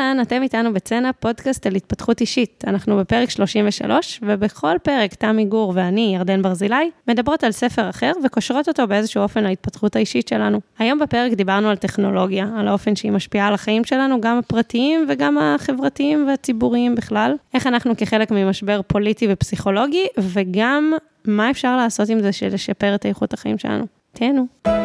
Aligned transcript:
אהלן, 0.00 0.20
אתם 0.22 0.42
איתנו 0.42 0.72
בצנע, 0.72 1.10
פודקאסט 1.20 1.66
על 1.66 1.74
התפתחות 1.74 2.20
אישית. 2.20 2.64
אנחנו 2.66 2.96
בפרק 2.96 3.30
33, 3.30 4.20
ובכל 4.22 4.76
פרק 4.82 5.14
תמי 5.14 5.44
גור 5.44 5.72
ואני, 5.76 6.12
ירדן 6.16 6.42
ברזילי, 6.42 6.90
מדברות 7.08 7.44
על 7.44 7.52
ספר 7.52 7.90
אחר 7.90 8.12
וקושרות 8.24 8.68
אותו 8.68 8.86
באיזשהו 8.86 9.22
אופן 9.22 9.44
להתפתחות 9.44 9.96
האישית 9.96 10.28
שלנו. 10.28 10.60
היום 10.78 10.98
בפרק 10.98 11.32
דיברנו 11.32 11.68
על 11.68 11.76
טכנולוגיה, 11.76 12.46
על 12.56 12.68
האופן 12.68 12.96
שהיא 12.96 13.12
משפיעה 13.12 13.48
על 13.48 13.54
החיים 13.54 13.84
שלנו, 13.84 14.20
גם 14.20 14.38
הפרטיים 14.38 15.06
וגם 15.08 15.38
החברתיים 15.38 16.26
והציבוריים 16.28 16.94
בכלל. 16.94 17.34
איך 17.54 17.66
אנחנו 17.66 17.96
כחלק 17.96 18.30
ממשבר 18.30 18.80
פוליטי 18.86 19.26
ופסיכולוגי, 19.30 20.06
וגם 20.18 20.92
מה 21.24 21.50
אפשר 21.50 21.76
לעשות 21.76 22.08
עם 22.08 22.20
זה 22.20 22.32
של 22.32 22.48
לשפר 22.48 22.94
את 22.94 23.06
איכות 23.06 23.32
החיים 23.32 23.58
שלנו. 23.58 23.86
תהנו. 24.12 24.83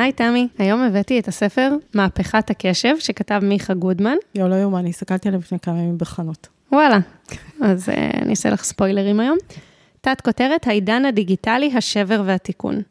היי 0.00 0.12
תמי, 0.12 0.48
היום 0.58 0.82
הבאתי 0.82 1.20
את 1.20 1.28
הספר 1.28 1.70
מהפכת 1.94 2.50
הקשב, 2.50 2.94
שכתב 2.98 3.40
מיכה 3.42 3.74
גודמן. 3.74 4.16
יואו, 4.34 4.48
לא 4.48 4.54
יאומן, 4.54 4.78
אני 4.78 4.90
הסתכלתי 4.90 5.28
עליו 5.28 5.40
לפני 5.40 5.58
כמה 5.58 5.78
ימים 5.78 5.98
בחנות. 5.98 6.48
וואלה, 6.72 6.98
אז 7.62 7.88
uh, 7.88 7.92
אני 8.22 8.30
אעשה 8.30 8.50
לך 8.50 8.64
ספוילרים 8.64 9.20
היום. 9.20 9.38
תת 10.00 10.20
כותרת, 10.20 10.66
העידן 10.66 11.04
הדיגיטלי, 11.04 11.72
השבר 11.76 12.22
והתיקון. 12.26 12.82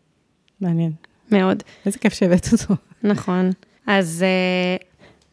מעניין. 0.62 0.92
מאוד. 1.32 1.64
איזה 1.86 2.00
כיף 2.00 2.14
שהבאת 2.14 2.48
אותו. 2.52 2.74
נכון. 3.04 3.50
אז 3.88 4.26
uh, 4.80 4.84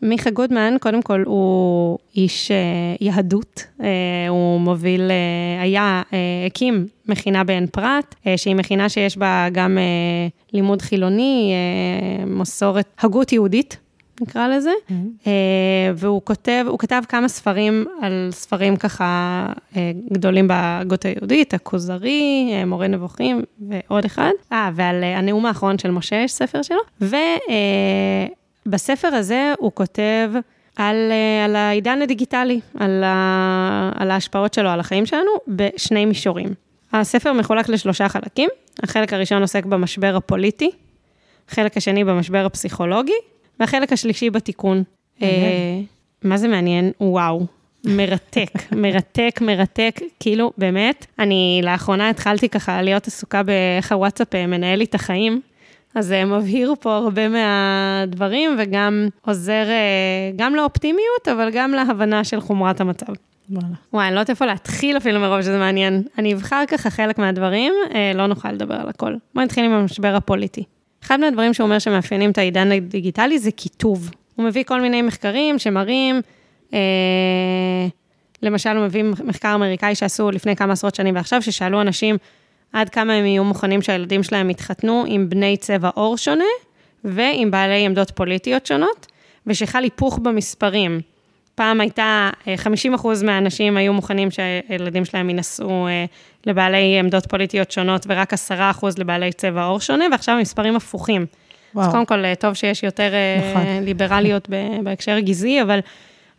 מיכה 0.03 0.31
גודמן, 0.31 0.77
קודם 0.81 1.03
כל, 1.03 1.23
הוא 1.27 1.99
איש 2.17 2.51
uh, 2.51 3.05
יהדות, 3.05 3.65
uh, 3.81 3.83
הוא 4.29 4.61
מוביל, 4.61 5.01
uh, 5.01 5.63
היה, 5.63 6.03
הקים 6.47 6.87
מכינה 7.09 7.45
בעין 7.45 7.67
פרת, 7.67 8.15
שהיא 8.37 8.55
מכינה 8.55 8.89
שיש 8.89 9.17
בה 9.17 9.47
גם 9.53 9.79
לימוד 10.53 10.83
חילוני, 10.83 11.55
מסורת, 12.27 12.87
הגות 12.99 13.33
יהודית, 13.33 13.77
נקרא 14.21 14.49
לזה, 14.49 14.71
mm-hmm. 14.89 15.27
והוא 15.95 16.23
כותב, 16.25 16.65
הוא 16.69 16.79
כתב 16.79 17.03
כמה 17.09 17.29
ספרים 17.29 17.85
על 18.03 18.29
ספרים 18.33 18.77
ככה 18.77 19.47
גדולים 20.13 20.49
בהגות 20.49 21.05
היהודית, 21.05 21.55
הכוזרי, 21.55 22.51
מורה 22.67 22.87
נבוכים 22.87 23.43
ועוד 23.69 24.05
אחד. 24.05 24.31
אה, 24.53 24.71
ועל 24.75 25.05
הנאום 25.05 25.47
האחרון 25.47 25.79
של 25.79 25.91
משה, 25.91 26.17
יש 26.17 26.33
ספר 26.33 26.63
שלו, 26.63 26.81
ו... 27.01 27.17
בספר 28.67 29.09
הזה 29.09 29.53
הוא 29.59 29.73
כותב 29.75 30.31
על, 30.77 30.97
אה, 31.11 31.45
על 31.45 31.57
העידן 31.57 32.03
הדיגיטלי, 32.03 32.61
על, 32.79 33.05
ה, 33.05 33.91
על 33.95 34.11
ההשפעות 34.11 34.55
שלו 34.55 34.71
על 34.71 34.81
החיים 34.81 35.07
שלנו, 35.07 35.31
בשני 35.49 36.05
מישורים. 36.05 36.55
הספר 36.93 37.33
מחולק 37.33 37.69
לשלושה 37.69 38.09
חלקים, 38.09 38.49
החלק 38.83 39.13
הראשון 39.13 39.43
עוסק 39.43 39.65
במשבר 39.65 40.17
הפוליטי, 40.17 40.71
החלק 41.49 41.77
השני 41.77 42.05
במשבר 42.05 42.47
הפסיכולוגי, 42.47 43.13
והחלק 43.61 43.93
השלישי 43.93 44.31
בתיקון. 44.31 44.83
אה, 45.23 45.29
מה 46.23 46.37
זה 46.37 46.49
מעניין? 46.49 46.93
וואו. 47.01 47.47
מרתק, 47.85 48.51
מרתק, 48.83 49.41
מרתק, 49.41 50.01
כאילו, 50.21 50.53
באמת, 50.59 51.07
אני 51.19 51.61
לאחרונה 51.65 52.11
התחלתי 52.11 52.49
ככה 52.49 52.83
להיות 52.83 53.07
עסוקה 53.07 53.43
באיך 53.43 53.93
הוואטסאפ 53.93 54.35
אה, 54.35 54.47
מנהל 54.47 54.79
לי 54.79 54.85
את 54.85 54.95
החיים. 54.95 55.41
אז 55.97 56.07
זה 56.07 56.25
מבהיר 56.25 56.75
פה 56.81 56.97
הרבה 56.97 57.29
מהדברים 57.29 58.57
וגם 58.59 59.09
עוזר 59.27 59.65
אה, 59.69 60.31
גם 60.37 60.55
לאופטימיות, 60.55 61.29
אבל 61.33 61.51
גם 61.53 61.71
להבנה 61.73 62.25
של 62.25 62.41
חומרת 62.41 62.81
המצב. 62.81 63.13
וואלה. 63.51 63.67
וואי, 63.93 64.07
אני 64.07 64.15
לא 64.15 64.21
יודעת 64.21 64.31
איפה 64.31 64.47
להתחיל 64.47 64.97
אפילו 64.97 65.21
מרוב 65.21 65.43
שזה 65.43 65.59
מעניין. 65.59 66.03
אני 66.19 66.35
אבחר 66.35 66.65
ככה 66.69 66.91
חלק 66.91 67.19
מהדברים, 67.19 67.73
אה, 67.95 68.13
לא 68.15 68.27
נוכל 68.27 68.53
לדבר 68.53 68.75
על 68.75 68.89
הכל. 68.89 69.15
בואי 69.35 69.45
נתחיל 69.45 69.65
עם 69.65 69.73
המשבר 69.73 70.15
הפוליטי. 70.17 70.65
אחד 71.03 71.21
מהדברים 71.21 71.55
שהוא 71.55 71.65
אומר 71.65 71.79
שמאפיינים 71.79 72.31
את 72.31 72.39
העידן 72.39 72.73
הדיגיטלי 72.73 73.39
זה 73.39 73.51
קיטוב. 73.51 74.11
הוא 74.37 74.45
מביא 74.45 74.65
כל 74.65 74.81
מיני 74.81 75.03
מחקרים 75.03 75.59
שמראים, 75.59 76.21
אה, 76.75 76.79
למשל, 78.43 78.77
הוא 78.77 78.85
מביא 78.85 79.05
מחקר 79.25 79.55
אמריקאי 79.55 79.95
שעשו 79.95 80.31
לפני 80.31 80.57
כמה 80.57 80.73
עשרות 80.73 80.95
שנים 80.95 81.15
ועכשיו, 81.15 81.43
ששאלו 81.43 81.81
אנשים, 81.81 82.17
עד 82.77 82.89
כמה 82.89 83.13
הם 83.13 83.27
יהיו 83.27 83.45
מוכנים 83.45 83.83
שהילדים 83.83 84.23
שלהם 84.23 84.51
יתחתנו 84.51 85.05
עם 85.07 85.29
בני 85.29 85.57
צבע 85.57 85.91
עור 85.95 86.17
שונה 86.17 86.45
ועם 87.05 87.51
בעלי 87.51 87.87
עמדות 87.87 88.11
פוליטיות 88.11 88.67
שונות, 88.67 89.07
ושחל 89.47 89.83
היפוך 89.83 90.19
במספרים. 90.19 91.01
פעם 91.55 91.81
הייתה, 91.81 92.31
50% 92.45 92.49
אה, 93.07 93.13
מהאנשים 93.25 93.77
היו 93.77 93.93
מוכנים 93.93 94.31
שהילדים 94.31 95.05
שלהם 95.05 95.31
ינסעו 95.31 95.87
אה, 95.87 96.05
לבעלי 96.47 96.99
עמדות 96.99 97.27
פוליטיות 97.27 97.71
שונות, 97.71 98.07
ורק 98.09 98.35
10% 98.35 98.37
לבעלי 98.99 99.33
צבע 99.33 99.65
עור 99.65 99.81
שונה, 99.81 100.05
ועכשיו 100.13 100.35
המספרים 100.35 100.77
הפוכים. 100.77 101.27
וואו. 101.75 101.87
אז 101.87 101.93
קודם 101.93 102.07
כל, 102.07 102.25
אה, 102.25 102.35
טוב 102.35 102.55
שיש 102.55 102.83
יותר 102.83 103.13
נכון. 103.51 103.85
ליברליות 103.85 104.49
בהקשר 104.83 105.19
גזעי, 105.19 105.63
אבל, 105.63 105.79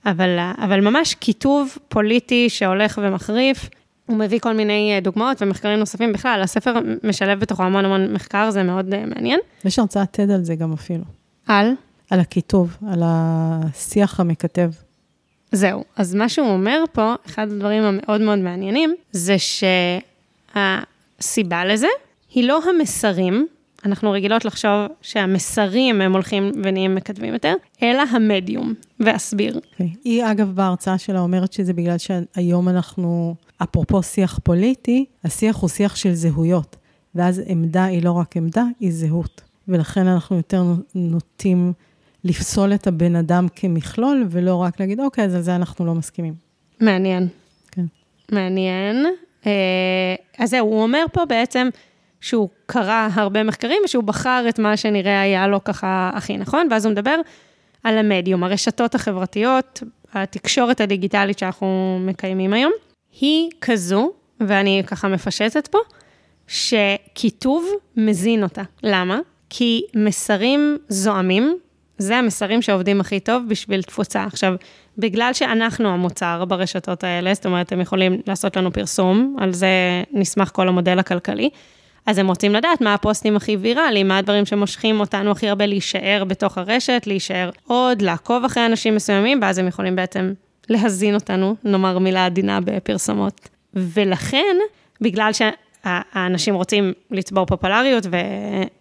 אבל, 0.06 0.40
אבל 0.64 0.82
ממש 0.82 1.14
קיטוב 1.14 1.78
פוליטי 1.90 2.50
שהולך 2.50 3.00
ומחריף. 3.04 3.70
הוא 4.08 4.18
מביא 4.18 4.40
כל 4.40 4.54
מיני 4.54 4.92
אה, 4.96 5.00
דוגמאות 5.00 5.42
ומחקרים 5.42 5.80
נוספים 5.80 6.14
בכלל, 6.14 6.42
הספר 6.44 6.74
משלב 7.04 7.40
בתוכו 7.40 7.64
המון 7.64 7.86
המון 7.86 8.14
מחקר, 8.14 8.52
זה 8.52 8.64
מאוד 8.64 8.94
uh, 8.94 9.16
מעניין. 9.16 9.40
יש 9.66 9.80
הרצאת 9.80 10.20
TED 10.20 10.32
על 10.34 10.44
זה 10.44 10.56
גם 10.56 10.74
אפילו. 10.74 11.04
על? 11.48 11.72
על 12.10 12.20
הקיטוב, 12.20 12.78
על 12.88 13.02
השיח 13.06 14.20
המקטב. 14.20 14.72
זהו, 15.52 15.84
אז 15.96 16.16
מה 16.16 16.30
שהוא 16.30 16.48
אומר 16.50 16.84
פה, 16.92 17.14
אחד 17.26 17.52
הדברים 17.52 17.84
המאוד 17.84 18.22
מאוד 18.22 18.40
מעניינים, 18.40 18.96
זה 19.12 19.36
שהסיבה 20.56 21.66
לזה 21.66 21.88
היא 22.34 22.48
לא 22.48 22.60
המסרים, 22.70 23.48
אנחנו 23.86 24.12
רגילות 24.12 24.46
לחשוב 24.46 24.88
שהמסרים 25.02 26.02
הם 26.02 26.14
הולכים 26.14 26.52
ונהיים 26.64 26.96
מקדמים 26.96 27.34
יותר, 27.34 27.54
אלא 27.84 28.04
המדיום, 28.12 28.74
ואסביר. 29.00 29.54
Okay. 29.54 29.72
אוקיי. 29.72 29.90
היא 30.04 30.26
אגב 30.32 30.56
בהרצאה 30.56 30.98
שלה 30.98 31.20
אומרת 31.20 31.54
שזה 31.54 31.74
בגלל 31.74 31.98
שהיום 31.98 32.70
אנחנו... 32.70 33.36
אפרופו 33.64 34.04
שיח 34.04 34.40
פוליטי, 34.44 35.06
השיח 35.24 35.56
הוא 35.56 35.70
שיח 35.70 35.96
של 35.96 36.14
זהויות, 36.14 36.76
ואז 37.16 37.42
עמדה 37.46 37.84
היא 37.84 38.04
לא 38.04 38.12
רק 38.12 38.38
עמדה, 38.38 38.64
היא 38.80 38.92
זהות. 38.92 39.42
ולכן 39.68 40.08
אנחנו 40.08 40.38
יותר 40.38 40.64
נוטים 40.96 41.74
לפסול 42.24 42.74
את 42.74 42.88
הבן 42.88 43.16
אדם 43.16 43.48
כמכלול, 43.56 44.26
ולא 44.30 44.56
רק 44.56 44.80
להגיד, 44.80 45.00
אוקיי, 45.00 45.26
אז 45.26 45.36
על 45.36 45.42
זה 45.42 45.56
אנחנו 45.56 45.86
לא 45.86 45.96
מסכימים. 45.96 46.34
מעניין. 46.80 47.28
כן. 47.72 47.86
מעניין. 48.32 49.06
אה, 49.46 50.16
אז 50.38 50.50
זהו, 50.50 50.68
הוא 50.68 50.84
אומר 50.84 51.06
פה 51.14 51.26
בעצם 51.26 51.70
שהוא 52.22 52.50
קרא 52.66 53.08
הרבה 53.14 53.44
מחקרים 53.44 53.82
ושהוא 53.86 54.04
בחר 54.04 54.46
את 54.50 54.60
מה 54.60 54.78
שנראה 54.78 55.22
היה 55.22 55.48
לו 55.48 55.64
ככה 55.64 56.12
הכי 56.14 56.38
נכון, 56.38 56.68
ואז 56.72 56.86
הוא 56.86 56.92
מדבר 56.92 57.16
על 57.84 57.98
המדיום, 57.98 58.44
הרשתות 58.44 58.96
החברתיות, 58.96 59.84
התקשורת 60.14 60.82
הדיגיטלית 60.82 61.40
שאנחנו 61.40 62.00
מקיימים 62.02 62.54
היום. 62.54 62.72
היא 63.22 63.50
כזו, 63.62 64.12
ואני 64.40 64.84
ככה 64.88 65.08
מפשטת 65.08 65.68
פה, 65.68 65.78
שכיתוב 66.48 67.70
מזין 67.98 68.44
אותה. 68.44 68.62
למה? 68.84 69.20
כי 69.50 69.82
מסרים 69.96 70.78
זועמים, 70.90 71.58
זה 71.98 72.18
המסרים 72.18 72.62
שעובדים 72.62 73.02
הכי 73.02 73.20
טוב 73.20 73.44
בשביל 73.50 73.82
תפוצה. 73.82 74.24
עכשיו, 74.24 74.56
בגלל 74.98 75.34
שאנחנו 75.34 75.90
המוצר 75.90 76.46
ברשתות 76.46 77.04
האלה, 77.04 77.34
זאת 77.34 77.46
אומרת, 77.46 77.72
הם 77.72 77.82
יכולים 77.82 78.22
לעשות 78.28 78.58
לנו 78.58 78.74
פרסום, 78.74 79.36
על 79.40 79.54
זה 79.54 79.68
נסמך 80.12 80.52
כל 80.54 80.68
המודל 80.68 81.00
הכלכלי, 81.00 81.50
אז 82.08 82.18
הם 82.18 82.28
רוצים 82.28 82.56
לדעת 82.56 82.82
מה 82.82 82.94
הפוסטים 82.94 83.36
הכי 83.36 83.58
ויראליים, 83.58 84.08
מה 84.08 84.18
הדברים 84.18 84.46
שמושכים 84.46 85.00
אותנו 85.00 85.32
הכי 85.32 85.50
הרבה 85.50 85.66
להישאר 85.66 86.24
בתוך 86.28 86.58
הרשת, 86.58 87.04
להישאר 87.08 87.50
עוד, 87.68 88.02
לעקוב 88.02 88.46
אחרי 88.46 88.66
אנשים 88.66 88.96
מסוימים, 88.96 89.40
ואז 89.42 89.58
הם 89.58 89.68
יכולים 89.68 89.96
בעצם 89.96 90.34
להזין 90.70 91.16
אותנו, 91.16 91.56
נאמר 91.64 92.00
מילה 92.00 92.26
עדינה 92.26 92.60
בפרסומות. 92.62 93.50
ולכן, 93.74 94.56
בגלל 95.02 95.32
שהאנשים 95.34 96.56
רוצים 96.56 96.94
לצבור 97.12 97.46
פופולריות 97.46 98.06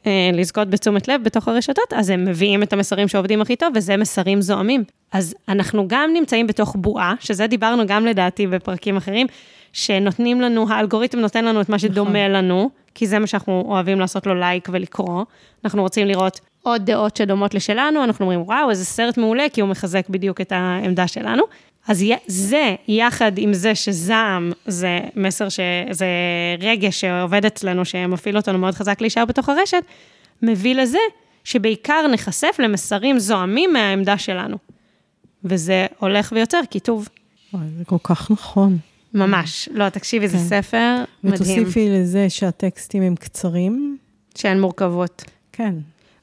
ולזכות 0.05 0.71
בתשומת 0.71 1.09
לב 1.09 1.23
בתוך 1.25 1.49
הרשתות, 1.49 1.93
אז 1.93 2.11
הם 2.11 2.25
מביאים 2.25 2.63
את 2.63 2.73
המסרים 2.73 3.09
שעובדים 3.09 3.41
הכי 3.41 3.57
טוב, 3.57 3.69
וזה 3.75 3.97
מסרים 3.97 4.41
זועמים. 4.41 4.85
אז 5.13 5.35
אנחנו 5.49 5.89
גם 5.89 6.11
נמצאים 6.15 6.47
בתוך 6.47 6.77
בועה, 6.79 7.15
שזה 7.21 7.47
דיברנו 7.47 7.87
גם 7.87 8.07
לדעתי 8.07 8.47
בפרקים 8.47 8.97
אחרים, 8.97 9.27
שנותנים 9.73 10.41
לנו, 10.41 10.67
האלגוריתם 10.69 11.19
נותן 11.19 11.45
לנו 11.45 11.61
את 11.61 11.69
מה 11.69 11.79
שדומה 11.79 12.11
נכון. 12.11 12.33
לנו, 12.33 12.71
כי 12.97 13.07
זה 13.07 13.19
מה 13.19 13.27
שאנחנו 13.27 13.65
אוהבים 13.69 14.01
לעשות 14.01 14.27
לו 14.27 14.35
לייק 14.35 14.69
ולקרוא. 14.73 15.25
אנחנו 15.65 15.83
רוצים 15.83 16.07
לראות 16.07 16.41
עוד 16.63 16.85
דעות 16.85 17.17
שדומות 17.17 17.55
לשלנו, 17.55 18.05
אנחנו 18.05 18.25
אומרים, 18.25 18.43
וואו, 18.43 18.71
איזה 18.71 18.85
סרט 18.85 19.19
מעולה, 19.19 19.47
כי 19.53 19.61
הוא 19.61 19.69
מחזק 19.69 20.09
בדיוק 20.09 20.41
את 20.41 20.53
העמדה 20.53 21.07
שלנו. 21.07 21.43
אז 21.89 22.05
זה, 22.27 22.75
יחד 22.89 23.33
עם 23.37 23.53
זה 23.55 23.75
שזעם 23.75 24.53
זה 24.67 25.01
מסר, 25.17 25.49
שזה 25.49 26.07
רגש 26.61 27.01
שעובד 27.01 27.45
אצלנו, 27.45 27.85
שמפעיל 27.85 28.37
אותנו 28.37 28.59
מאוד 28.59 28.75
חזק 28.75 29.01
להישאר 29.01 29.25
בתוך 29.25 29.49
הרשת, 29.49 29.83
מביא 30.43 30.75
לזה 30.75 30.99
שבעיקר 31.45 32.07
נחשף 32.13 32.57
למסרים 32.59 33.19
זועמים 33.19 33.73
מהעמדה 33.73 34.19
שלנו. 34.19 34.57
וזה 35.45 35.87
הולך 35.99 36.33
ויוצר 36.33 36.61
קיטוב. 36.71 37.09
וואי, 37.53 37.65
זה 37.79 37.85
כל 37.85 37.97
כך 38.03 38.31
נכון. 38.31 38.79
ממש. 39.15 39.69
לא, 39.73 39.89
תקשיבי, 39.89 40.29
כן. 40.29 40.39
זה 40.39 40.49
ספר 40.49 41.05
מדהים. 41.27 41.63
ותוסיפי 41.63 41.89
לזה 41.91 42.31
שהטקסטים 42.31 43.03
הם 43.03 43.15
קצרים, 43.17 43.97
שאין 44.35 44.61
מורכבות. 44.61 45.25
כן. 45.53 45.75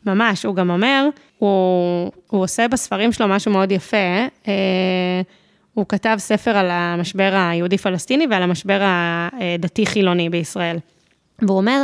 ממש, 0.05 0.45
הוא 0.45 0.55
גם 0.55 0.69
אומר, 0.69 1.09
הוא, 1.37 2.11
הוא 2.27 2.41
עושה 2.41 2.67
בספרים 2.67 3.11
שלו 3.11 3.27
משהו 3.27 3.51
מאוד 3.51 3.71
יפה. 3.71 3.97
אה, 4.47 5.21
הוא 5.73 5.85
כתב 5.89 6.15
ספר 6.19 6.57
על 6.57 6.67
המשבר 6.71 7.33
היהודי-פלסטיני 7.33 8.27
ועל 8.29 8.43
המשבר 8.43 8.81
הדתי-חילוני 8.83 10.29
בישראל. 10.29 10.77
והוא 11.41 11.57
אומר 11.57 11.83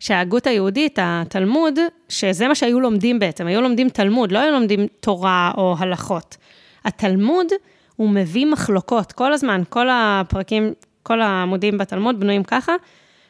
שההגות 0.00 0.46
היהודית, 0.46 0.98
התלמוד, 1.02 1.78
שזה 2.08 2.48
מה 2.48 2.54
שהיו 2.54 2.80
לומדים 2.80 3.18
בעצם, 3.18 3.46
היו 3.46 3.60
לומדים 3.60 3.88
תלמוד, 3.88 4.32
לא 4.32 4.38
היו 4.38 4.52
לומדים 4.52 4.86
תורה 5.00 5.52
או 5.56 5.74
הלכות. 5.78 6.36
התלמוד, 6.84 7.46
הוא 7.96 8.10
מביא 8.10 8.46
מחלוקות 8.46 9.12
כל 9.12 9.32
הזמן, 9.32 9.62
כל 9.68 9.86
הפרקים, 9.90 10.72
כל 11.02 11.20
העמודים 11.20 11.78
בתלמוד 11.78 12.20
בנויים 12.20 12.44
ככה, 12.44 12.72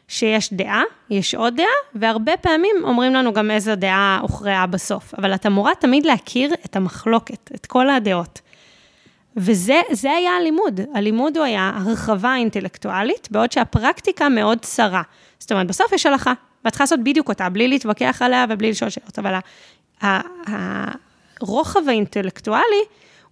שיש 0.07 0.53
דעה, 0.53 0.83
יש 1.09 1.35
עוד 1.35 1.55
דעה, 1.55 1.65
והרבה 1.95 2.37
פעמים 2.37 2.75
אומרים 2.83 3.13
לנו 3.13 3.33
גם 3.33 3.51
איזו 3.51 3.75
דעה 3.75 4.19
הוכרעה 4.21 4.67
בסוף. 4.67 5.13
אבל 5.13 5.35
את 5.35 5.45
אמורה 5.45 5.75
תמיד 5.75 6.05
להכיר 6.05 6.53
את 6.65 6.75
המחלוקת, 6.75 7.51
את 7.55 7.65
כל 7.65 7.89
הדעות. 7.89 8.41
וזה 9.37 9.81
היה 10.03 10.37
הלימוד. 10.37 10.79
הלימוד 10.95 11.37
הוא 11.37 11.45
היה 11.45 11.71
הרחבה 11.75 12.35
אינטלקטואלית, 12.35 13.27
בעוד 13.31 13.51
שהפרקטיקה 13.51 14.29
מאוד 14.29 14.57
צרה. 14.61 15.01
זאת 15.39 15.51
אומרת, 15.51 15.67
בסוף 15.67 15.91
יש 15.91 16.05
הלכה, 16.05 16.33
ואת 16.65 16.73
צריכה 16.73 16.83
לעשות 16.83 16.99
בדיוק 17.03 17.29
אותה, 17.29 17.49
בלי 17.49 17.67
להתווכח 17.67 18.21
עליה 18.21 18.45
ובלי 18.49 18.71
לשאול 18.71 18.89
שאלות, 18.89 19.19
אבל 19.19 19.35
הרוחב 21.41 21.89
האינטלקטואלי, 21.89 22.83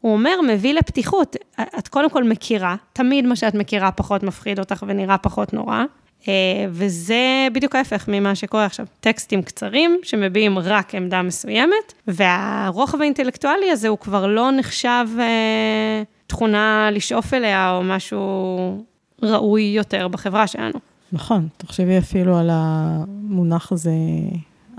הוא 0.02 0.14
אומר, 0.14 0.36
מביא 0.48 0.74
לפתיחות. 0.74 1.36
את 1.80 1.88
קודם 1.88 2.10
כל 2.10 2.24
מכירה, 2.24 2.76
תמיד 2.94 3.26
מה 3.26 3.36
שאת 3.36 3.56
מכירה 3.56 3.92
פחות 3.92 4.24
מפחיד 4.24 4.60
אותך 4.60 4.84
ונראה 4.88 5.18
פחות 5.18 5.54
נורא. 5.54 5.84
אה, 6.28 6.34
וזה 6.70 7.48
בדיוק 7.54 7.76
ההפך 7.76 8.06
ממה 8.08 8.36
שקורה 8.36 8.66
עכשיו. 8.66 8.86
טקסטים 9.00 9.42
קצרים 9.42 10.00
שמביעים 10.04 10.60
רק 10.60 10.96
עמדה 10.96 11.22
מסוימת, 11.22 11.94
והרוחב 12.08 13.02
האינטלקטואלי 13.02 13.72
הזה 13.72 13.88
הוא 13.88 13.98
כבר 13.98 14.28
לא 14.28 14.52
נחשב 14.52 15.06
אה, 15.20 16.04
תכונה 16.28 16.90
לשאוף 16.92 17.34
אליה 17.34 17.72
או 17.72 17.84
משהו 17.84 18.84
ראוי 19.24 19.62
יותר 19.62 20.08
בחברה 20.08 20.48
שלנו. 20.48 20.80
נכון, 21.12 21.48
תחשבי 21.58 21.98
אפילו 21.98 22.38
על 22.38 22.50
המונח 22.52 23.72
הזה, 23.72 23.92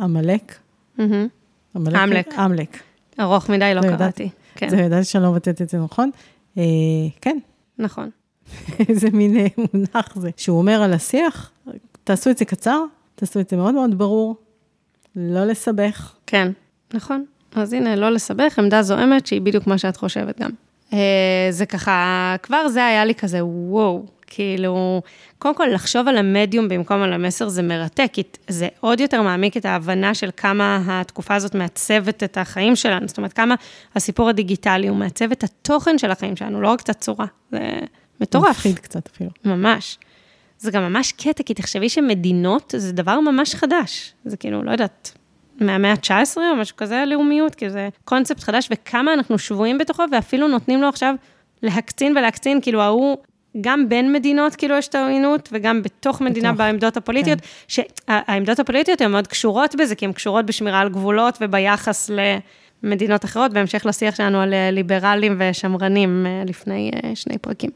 עמלק. 0.00 0.58
עמלק. 1.76 2.38
עמלק. 2.38 2.82
ארוך 3.20 3.50
מדי, 3.50 3.73
לא 3.75 3.81
קראתי. 3.81 4.28
כן. 4.60 4.68
זה 4.68 4.76
ידעתי 4.76 5.04
שאני 5.04 5.24
לא 5.24 5.30
מבטאת 5.30 5.62
את 5.62 5.68
זה 5.68 5.78
נכון. 5.78 6.10
אה, 6.58 6.62
כן. 7.20 7.38
נכון. 7.78 8.10
איזה 8.88 9.08
מין 9.12 9.36
אה, 9.36 9.46
מונח 9.56 10.16
זה. 10.16 10.30
שהוא 10.36 10.58
אומר 10.58 10.82
על 10.82 10.92
השיח, 10.92 11.50
תעשו 12.04 12.30
את 12.30 12.38
זה 12.38 12.44
קצר, 12.44 12.84
תעשו 13.14 13.40
את 13.40 13.48
זה 13.48 13.56
מאוד 13.56 13.74
מאוד 13.74 13.98
ברור, 13.98 14.36
לא 15.16 15.44
לסבך. 15.44 16.14
כן, 16.26 16.52
נכון. 16.94 17.24
אז 17.54 17.72
הנה, 17.72 17.96
לא 17.96 18.10
לסבך, 18.10 18.58
עמדה 18.58 18.82
זועמת 18.82 19.26
שהיא 19.26 19.40
בדיוק 19.40 19.66
מה 19.66 19.78
שאת 19.78 19.96
חושבת 19.96 20.40
גם. 20.40 20.50
אה, 20.92 21.46
זה 21.50 21.66
ככה, 21.66 22.36
כבר 22.42 22.68
זה 22.68 22.86
היה 22.86 23.04
לי 23.04 23.14
כזה, 23.14 23.44
וואו, 23.44 24.04
כאילו, 24.30 25.02
קודם 25.38 25.54
כל, 25.54 25.66
לחשוב 25.66 26.08
על 26.08 26.16
המדיום 26.16 26.68
במקום 26.68 27.02
על 27.02 27.12
המסר 27.12 27.48
זה 27.48 27.62
מרתק, 27.62 28.10
כי 28.12 28.22
זה 28.48 28.68
עוד 28.80 29.00
יותר 29.00 29.22
מעמיק 29.22 29.56
את 29.56 29.64
ההבנה 29.64 30.14
של 30.14 30.30
כמה 30.36 30.82
התקופה 30.86 31.34
הזאת 31.34 31.54
מעצבת 31.54 32.22
את 32.22 32.38
החיים 32.38 32.76
שלנו, 32.76 33.08
זאת 33.08 33.18
אומרת, 33.18 33.32
כמה 33.32 33.54
הסיפור 33.96 34.28
הדיגיטלי 34.28 34.88
הוא 34.88 34.96
מעצב 34.96 35.32
את 35.32 35.44
התוכן 35.44 35.98
של 35.98 36.10
החיים 36.10 36.36
שלנו, 36.36 36.60
לא 36.60 36.68
רק 36.68 36.80
את 36.80 36.88
הצורה. 36.88 37.26
זה 37.50 37.58
מטורף. 38.20 38.50
מפחיד 38.50 38.78
קצת 38.78 39.08
אפילו. 39.14 39.30
ממש. 39.44 39.98
זה 40.58 40.70
גם 40.70 40.92
ממש 40.92 41.12
קטע, 41.12 41.42
כי 41.42 41.54
תחשבי 41.54 41.88
שמדינות 41.88 42.74
זה 42.76 42.92
דבר 42.92 43.20
ממש 43.20 43.54
חדש. 43.54 44.14
זה 44.24 44.36
כאילו, 44.36 44.62
לא 44.62 44.70
יודעת, 44.70 45.18
מהמאה 45.60 45.92
ה-19 45.92 46.36
או 46.36 46.56
משהו 46.56 46.76
כזה, 46.76 47.04
לאומיות, 47.06 47.54
כי 47.54 47.70
זה 47.70 47.88
קונספט 48.04 48.42
חדש, 48.42 48.68
וכמה 48.72 49.12
אנחנו 49.12 49.38
שבויים 49.38 49.78
בתוכו, 49.78 50.02
ואפילו 50.12 50.48
נותנים 50.48 50.82
לו 50.82 50.88
עכשיו 50.88 51.14
להקצין 51.62 52.16
ולהקצין, 52.16 52.60
כאילו 52.60 52.82
ההוא, 52.82 53.16
גם 53.61 53.88
בין 53.88 54.12
מדינות, 54.12 54.56
כאילו 54.56 54.76
יש 54.76 54.88
את 54.88 54.94
העוינות, 54.94 55.49
וגם 55.52 55.82
בתוך 55.82 56.20
מדינה 56.20 56.52
בתוך, 56.52 56.58
בעמדות 56.58 56.97
הפוליטיות, 56.97 57.41
כן. 57.41 57.47
שהעמדות 57.69 58.58
הפוליטיות 58.58 59.00
הן 59.00 59.11
מאוד 59.11 59.26
קשורות 59.26 59.75
בזה, 59.75 59.94
כי 59.94 60.05
הן 60.05 60.12
קשורות 60.12 60.47
בשמירה 60.47 60.81
על 60.81 60.88
גבולות 60.88 61.38
וביחס 61.41 62.11
ל... 62.11 62.19
מדינות 62.82 63.25
אחרות, 63.25 63.52
בהמשך 63.52 63.87
לשיח 63.87 64.14
שלנו 64.14 64.41
על 64.41 64.55
אה, 64.55 64.70
ליברלים 64.70 65.37
ושמרנים 65.38 66.26
אה, 66.26 66.43
לפני 66.47 66.91
אה, 66.94 67.11
שני 67.14 67.38
פרקים. 67.38 67.70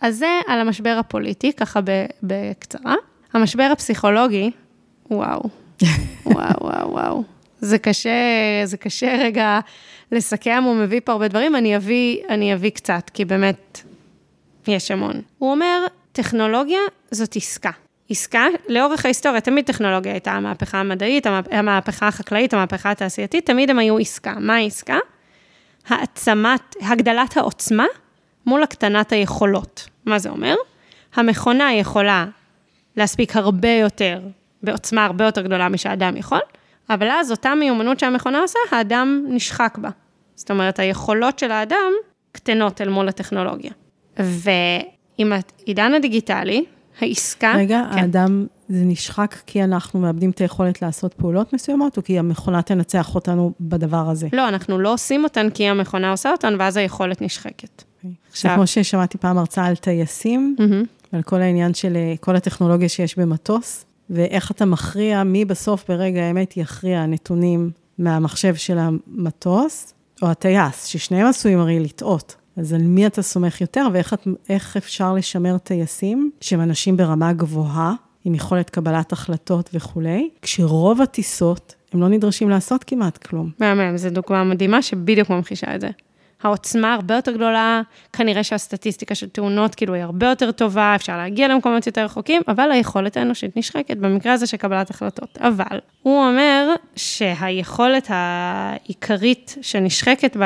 אז 0.00 0.16
זה 0.16 0.40
על 0.46 0.60
המשבר 0.60 0.96
הפוליטי, 0.98 1.52
ככה 1.52 1.80
בקצרה. 2.22 2.94
המשבר 3.32 3.68
הפסיכולוגי, 3.72 4.50
וואו, 5.10 5.42
וואו, 6.26 6.36
וואו, 6.60 6.90
וואו. 6.90 7.22
זה 7.60 7.78
קשה, 7.78 8.10
זה 8.64 8.76
קשה 8.76 9.16
רגע 9.18 9.60
לסכם, 10.12 10.62
הוא 10.66 10.76
מביא 10.76 11.00
פה 11.04 11.12
הרבה 11.12 11.28
דברים, 11.28 11.56
אני 11.56 11.76
אביא, 11.76 12.18
אני 12.28 12.54
אביא 12.54 12.70
קצת, 12.70 13.10
כי 13.14 13.24
באמת, 13.24 13.80
יש 14.68 14.90
המון. 14.90 15.22
הוא 15.38 15.50
אומר, 15.50 15.86
טכנולוגיה 16.12 16.80
זאת 17.10 17.36
עסקה. 17.36 17.70
עסקה, 18.10 18.46
לאורך 18.68 19.04
ההיסטוריה, 19.04 19.40
תמיד 19.40 19.64
טכנולוגיה 19.64 20.12
הייתה 20.12 20.32
המהפכה 20.32 20.78
המדעית, 20.78 21.26
המהפכה 21.50 22.08
החקלאית, 22.08 22.54
המהפכה 22.54 22.90
התעשייתית, 22.90 23.46
תמיד 23.46 23.70
הם 23.70 23.78
היו 23.78 23.98
עסקה. 23.98 24.34
מה 24.38 24.54
העסקה? 24.54 24.98
העצמת, 25.88 26.76
הגדלת 26.82 27.36
העוצמה 27.36 27.86
מול 28.46 28.62
הקטנת 28.62 29.12
היכולות. 29.12 29.88
מה 30.04 30.18
זה 30.18 30.28
אומר? 30.28 30.54
המכונה 31.14 31.74
יכולה 31.74 32.26
להספיק 32.96 33.36
הרבה 33.36 33.68
יותר, 33.68 34.20
בעוצמה 34.62 35.04
הרבה 35.04 35.24
יותר 35.24 35.42
גדולה 35.42 35.68
משהאדם 35.68 36.16
יכול, 36.16 36.40
אבל 36.90 37.10
אז 37.10 37.30
אותה 37.30 37.54
מיומנות 37.54 38.00
שהמכונה 38.00 38.40
עושה, 38.40 38.58
האדם 38.70 39.24
נשחק 39.28 39.78
בה. 39.78 39.90
זאת 40.34 40.50
אומרת, 40.50 40.78
היכולות 40.78 41.38
של 41.38 41.50
האדם 41.50 41.92
קטנות 42.32 42.80
אל 42.80 42.88
מול 42.88 43.08
הטכנולוגיה. 43.08 43.72
ועם 44.18 45.32
העידן 45.32 45.94
הדיגיטלי, 45.94 46.64
העסקה... 47.00 47.54
רגע, 47.56 47.82
כן. 47.92 47.98
האדם, 47.98 48.46
זה 48.68 48.84
נשחק 48.84 49.36
כי 49.46 49.64
אנחנו 49.64 50.00
מאבדים 50.00 50.30
את 50.30 50.38
היכולת 50.38 50.82
לעשות 50.82 51.14
פעולות 51.14 51.52
מסוימות, 51.52 51.96
או 51.96 52.04
כי 52.04 52.18
המכונה 52.18 52.62
תנצח 52.62 53.14
אותנו 53.14 53.52
בדבר 53.60 54.08
הזה? 54.10 54.28
לא, 54.32 54.48
אנחנו 54.48 54.78
לא 54.78 54.92
עושים 54.92 55.24
אותן 55.24 55.50
כי 55.50 55.68
המכונה 55.68 56.10
עושה 56.10 56.30
אותן, 56.32 56.54
ואז 56.58 56.76
היכולת 56.76 57.22
נשחקת. 57.22 57.82
Okay. 57.82 57.84
אוקיי. 57.96 58.10
עכשיו... 58.30 58.54
כמו 58.54 58.66
ששמעתי 58.66 59.18
פעם 59.18 59.38
הרצאה 59.38 59.66
על 59.66 59.76
טייסים, 59.76 60.56
mm-hmm. 60.58 61.16
על 61.16 61.22
כל 61.22 61.40
העניין 61.40 61.74
של 61.74 61.96
אה, 61.96 62.14
כל 62.20 62.36
הטכנולוגיה 62.36 62.88
שיש 62.88 63.18
במטוס, 63.18 63.84
ואיך 64.10 64.50
אתה 64.50 64.64
מכריע, 64.64 65.22
מי 65.22 65.44
בסוף 65.44 65.84
ברגע 65.88 66.22
האמת 66.22 66.56
יכריע 66.56 67.06
נתונים 67.06 67.70
מהמחשב 67.98 68.54
של 68.54 68.78
המטוס, 68.78 69.94
או 70.22 70.30
הטייס, 70.30 70.84
ששניהם 70.84 71.26
עשויים 71.26 71.58
הרי 71.58 71.80
לטעות. 71.80 72.34
אז 72.56 72.72
על 72.72 72.82
מי 72.82 73.06
אתה 73.06 73.22
סומך 73.22 73.60
יותר, 73.60 73.86
ואיך 73.92 74.76
אפשר 74.76 75.14
לשמר 75.14 75.58
טייסים 75.58 76.30
שהם 76.40 76.60
אנשים 76.60 76.96
ברמה 76.96 77.32
גבוהה, 77.32 77.94
עם 78.24 78.34
יכולת 78.34 78.70
קבלת 78.70 79.12
החלטות 79.12 79.70
וכולי, 79.74 80.28
כשרוב 80.42 81.02
הטיסות, 81.02 81.74
הם 81.92 82.00
לא 82.00 82.08
נדרשים 82.08 82.50
לעשות 82.50 82.84
כמעט 82.84 83.18
כלום. 83.18 83.50
מהמם, 83.58 83.96
זו 83.96 84.10
דוגמה 84.10 84.44
מדהימה 84.44 84.82
שבדיוק 84.82 85.30
ממחישה 85.30 85.74
את 85.74 85.80
זה. 85.80 85.88
העוצמה 86.42 86.94
הרבה 86.94 87.14
יותר 87.14 87.32
גדולה, 87.32 87.82
כנראה 88.12 88.44
שהסטטיסטיקה 88.44 89.14
של 89.14 89.28
תאונות 89.28 89.74
כאילו 89.74 89.94
היא 89.94 90.02
הרבה 90.02 90.26
יותר 90.26 90.52
טובה, 90.52 90.94
אפשר 90.94 91.16
להגיע 91.16 91.48
למקומות 91.48 91.86
יותר 91.86 92.04
רחוקים, 92.04 92.42
אבל 92.48 92.70
היכולת 92.72 93.16
האנושית 93.16 93.56
נשחקת, 93.56 93.96
במקרה 93.96 94.32
הזה 94.32 94.46
של 94.46 94.56
קבלת 94.56 94.90
החלטות. 94.90 95.38
אבל 95.40 95.78
הוא 96.02 96.26
אומר 96.26 96.74
שהיכולת 96.96 98.06
העיקרית 98.08 99.56
שנשחקת 99.62 100.36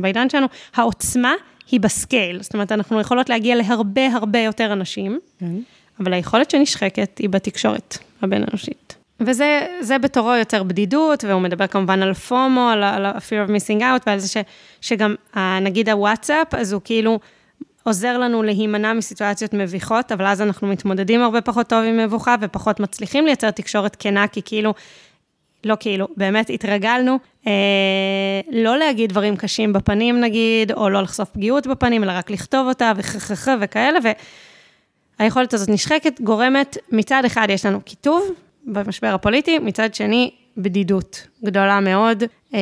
בעידן 0.00 0.30
שלנו, 0.30 0.46
העוצמה 0.74 1.32
היא 1.70 1.80
בסקייל, 1.80 2.42
זאת 2.42 2.54
אומרת, 2.54 2.72
אנחנו 2.72 3.00
יכולות 3.00 3.28
להגיע 3.28 3.56
להרבה 3.56 4.06
הרבה 4.06 4.38
יותר 4.38 4.72
אנשים, 4.72 5.18
כן. 5.40 5.52
אבל 6.00 6.12
היכולת 6.12 6.50
שנשחקת 6.50 7.18
היא 7.18 7.28
בתקשורת 7.28 7.98
הבין-אנושית. 8.22 8.96
וזה 9.20 9.98
בתורו 10.02 10.34
יוצר 10.34 10.62
בדידות, 10.62 11.24
והוא 11.24 11.40
מדבר 11.40 11.66
כמובן 11.66 12.02
על 12.02 12.14
פומו, 12.14 12.68
על 12.68 12.82
ה-fear 12.82 13.48
of 13.48 13.50
missing 13.50 13.80
out, 13.80 14.02
ועל 14.06 14.18
זה 14.18 14.28
ש, 14.28 14.36
שגם, 14.80 15.14
נגיד 15.62 15.88
הוואטסאפ, 15.88 16.54
אז 16.54 16.72
הוא 16.72 16.80
כאילו 16.84 17.18
עוזר 17.82 18.18
לנו 18.18 18.42
להימנע 18.42 18.92
מסיטואציות 18.92 19.54
מביכות, 19.54 20.12
אבל 20.12 20.26
אז 20.26 20.42
אנחנו 20.42 20.68
מתמודדים 20.68 21.22
הרבה 21.22 21.40
פחות 21.40 21.66
טוב 21.66 21.84
עם 21.84 21.96
מבוכה, 21.96 22.34
ופחות 22.40 22.80
מצליחים 22.80 23.26
לייצר 23.26 23.50
תקשורת 23.50 23.96
כנה, 23.96 24.28
כי 24.28 24.40
כאילו 24.44 24.74
לא 25.66 25.76
כאילו, 25.80 26.08
באמת 26.16 26.50
התרגלנו 26.50 27.18
אה, 27.46 27.52
לא 28.50 28.78
להגיד 28.78 29.10
דברים 29.10 29.36
קשים 29.36 29.72
בפנים 29.72 30.20
נגיד, 30.20 30.72
או 30.72 30.88
לא 30.88 31.02
לחשוף 31.02 31.28
פגיעות 31.28 31.66
בפנים, 31.66 32.04
אלא 32.04 32.12
רק 32.12 32.30
לכתוב 32.30 32.66
אותה 32.66 32.92
וככה 32.96 33.54
וכאלה, 33.60 33.98
והיכולת 35.18 35.54
הזאת 35.54 35.68
נשחקת, 35.68 36.20
גורמת, 36.20 36.76
מצד 36.92 37.22
אחד 37.26 37.46
יש 37.50 37.66
לנו 37.66 37.80
קיטוב 37.80 38.30
במשבר 38.66 39.14
הפוליטי, 39.14 39.58
מצד 39.58 39.94
שני, 39.94 40.30
בדידות 40.56 41.26
גדולה 41.44 41.80
מאוד 41.80 42.22
אה, 42.54 42.60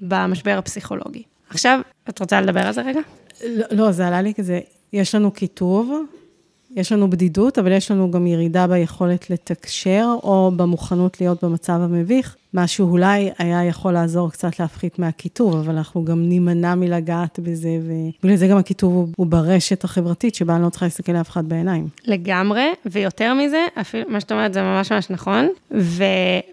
במשבר 0.00 0.58
הפסיכולוגי. 0.58 1.22
עכשיו, 1.50 1.80
את 2.08 2.20
רוצה 2.20 2.40
לדבר 2.40 2.60
על 2.60 2.72
זה 2.72 2.82
רגע? 2.82 3.00
לא, 3.44 3.66
לא, 3.70 3.92
זה 3.92 4.06
עלה 4.06 4.22
לי 4.22 4.34
כזה, 4.34 4.60
יש 4.92 5.14
לנו 5.14 5.30
קיטוב, 5.30 5.92
יש 6.76 6.92
לנו 6.92 7.10
בדידות, 7.10 7.58
אבל 7.58 7.72
יש 7.72 7.90
לנו 7.90 8.10
גם 8.10 8.26
ירידה 8.26 8.66
ביכולת 8.66 9.30
לתקשר, 9.30 10.06
או 10.22 10.50
במוכנות 10.56 11.20
להיות 11.20 11.44
במצב 11.44 11.72
המביך, 11.72 12.36
מה 12.52 12.66
שאולי 12.66 13.30
היה 13.38 13.64
יכול 13.64 13.92
לעזור 13.92 14.30
קצת 14.30 14.60
להפחית 14.60 14.98
מהקיטוב, 14.98 15.54
אבל 15.54 15.76
אנחנו 15.76 16.04
גם 16.04 16.28
נימנע 16.28 16.74
מלגעת 16.74 17.38
בזה, 17.42 17.68
ובגלל 17.82 18.36
זה 18.36 18.46
גם 18.46 18.56
הקיטוב 18.56 18.92
הוא, 18.92 19.08
הוא 19.16 19.26
ברשת 19.26 19.84
החברתית, 19.84 20.34
שבה 20.34 20.56
אני 20.56 20.62
לא 20.62 20.70
צריכה 20.70 20.86
להסתכל 20.86 21.12
לאף 21.12 21.30
אחד 21.30 21.48
בעיניים. 21.48 21.88
לגמרי, 22.04 22.66
ויותר 22.86 23.34
מזה, 23.34 23.66
אפילו, 23.80 24.04
מה 24.08 24.20
שאת 24.20 24.32
אומרת 24.32 24.54
זה 24.54 24.62
ממש 24.62 24.92
ממש 24.92 25.10
נכון, 25.10 25.48
ו, 25.70 26.04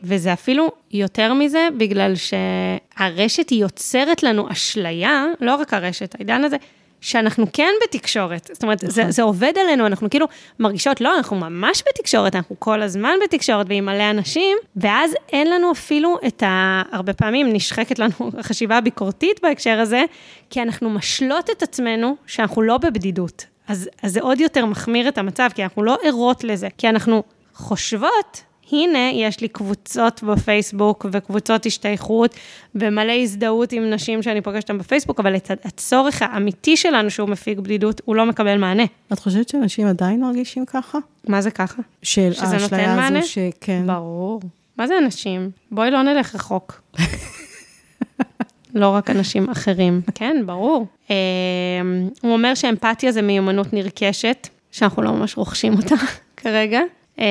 וזה 0.04 0.34
אפילו 0.34 0.72
יותר 0.92 1.34
מזה, 1.34 1.68
בגלל 1.78 2.13
שהרשת 2.16 3.50
היא 3.50 3.62
יוצרת 3.62 4.24
לנו 4.24 4.51
אשליה, 4.51 5.25
לא 5.42 5.56
רק 5.56 5.74
הרשת, 5.74 6.16
העידן 6.16 6.44
הזה, 6.44 6.58
שאנחנו 7.01 7.46
כן 7.53 7.74
בתקשורת. 7.84 8.50
זאת 8.53 8.63
אומרת, 8.63 8.84
נכון. 8.84 8.96
זה, 8.96 9.12
זה 9.12 9.22
עובד 9.22 9.53
עלינו, 9.62 9.86
אנחנו 9.86 10.10
כאילו 10.10 10.27
מרגישות, 10.60 11.01
לא, 11.01 11.17
אנחנו 11.17 11.36
ממש 11.38 11.84
בתקשורת, 11.89 12.36
אנחנו 12.36 12.55
כל 12.60 12.81
הזמן 12.81 13.13
בתקשורת 13.24 13.65
ועם 13.70 13.86
מלא 13.86 14.10
אנשים, 14.10 14.58
ואז 14.75 15.12
אין 15.34 15.50
לנו 15.51 15.72
אפילו 15.72 16.17
את 16.27 16.43
ה... 16.43 16.81
הרבה 16.91 17.13
פעמים 17.13 17.53
נשחקת 17.53 18.00
לנו 18.00 18.15
החשיבה 18.39 18.77
הביקורתית 18.77 19.39
בהקשר 19.43 19.79
הזה, 19.79 20.03
כי 20.50 20.62
אנחנו 20.62 20.89
משלות 20.89 21.50
את 21.50 21.63
עצמנו 21.63 22.15
שאנחנו 22.27 22.62
לא 22.62 22.77
בבדידות. 22.77 23.46
אז, 23.67 23.89
אז 24.03 24.13
זה 24.13 24.22
עוד 24.22 24.39
יותר 24.39 24.65
מחמיר 24.65 25.08
את 25.08 25.17
המצב, 25.17 25.50
כי 25.55 25.63
אנחנו 25.63 25.84
לא 25.84 25.98
ערות 26.03 26.43
לזה, 26.43 26.67
כי 26.77 26.89
אנחנו 26.89 27.24
חושבות 27.53 28.41
הנה, 28.72 29.10
יש 29.13 29.42
לי 29.42 29.48
קבוצות 29.48 30.24
בפייסבוק 30.24 31.06
וקבוצות 31.12 31.66
השתייכות 31.66 32.36
ומלא 32.75 33.12
הזדהות 33.12 33.72
עם 33.72 33.90
נשים 33.90 34.24
שאני 34.24 34.42
פוגשת 34.42 34.70
אותן 34.70 34.78
בפייסבוק, 34.78 35.20
אבל 35.20 35.36
את 35.36 35.66
הצורך 35.66 36.22
האמיתי 36.22 36.78
שלנו 36.78 37.10
שהוא 37.10 37.30
מפיג 37.30 37.60
בדידות, 37.60 38.01
הוא 38.06 38.16
לא 38.16 38.25
מקבל 38.25 38.58
מענה. 38.58 38.84
את 39.13 39.20
חושבת 39.20 39.50
שאנשים 39.50 39.88
עדיין 39.88 40.22
מרגישים 40.22 40.66
ככה? 40.66 40.98
מה 41.28 41.42
זה 41.42 41.51
ככה? 41.51 41.82
של 42.04 42.34
שזה 42.34 42.58
נותן 42.58 42.96
מענה? 42.96 43.24
שכן. 43.24 43.84
ברור. 43.86 44.42
מה 44.78 44.88
זה 44.88 44.98
אנשים? 44.98 45.51
בואי 45.72 45.92
לא 45.92 46.01
נלך 46.01 46.36
רחוק. 46.36 46.82
לא 48.75 48.90
רק 48.90 49.10
אנשים 49.10 49.50
אחרים. 49.50 50.01
כן, 50.16 50.38
ברור. 50.46 50.86
אמ, 51.10 51.16
הוא 52.22 52.34
אומר 52.34 52.54
שאמפתיה 52.56 53.12
זה 53.12 53.22
מיומנות 53.22 53.74
נרכשת, 53.74 54.48
שאנחנו 54.72 55.01
לא 55.01 55.12
ממש 55.12 55.38
רוכשים 55.38 55.74
אותה 55.74 55.96
כרגע. 56.38 56.80
אה, 57.20 57.25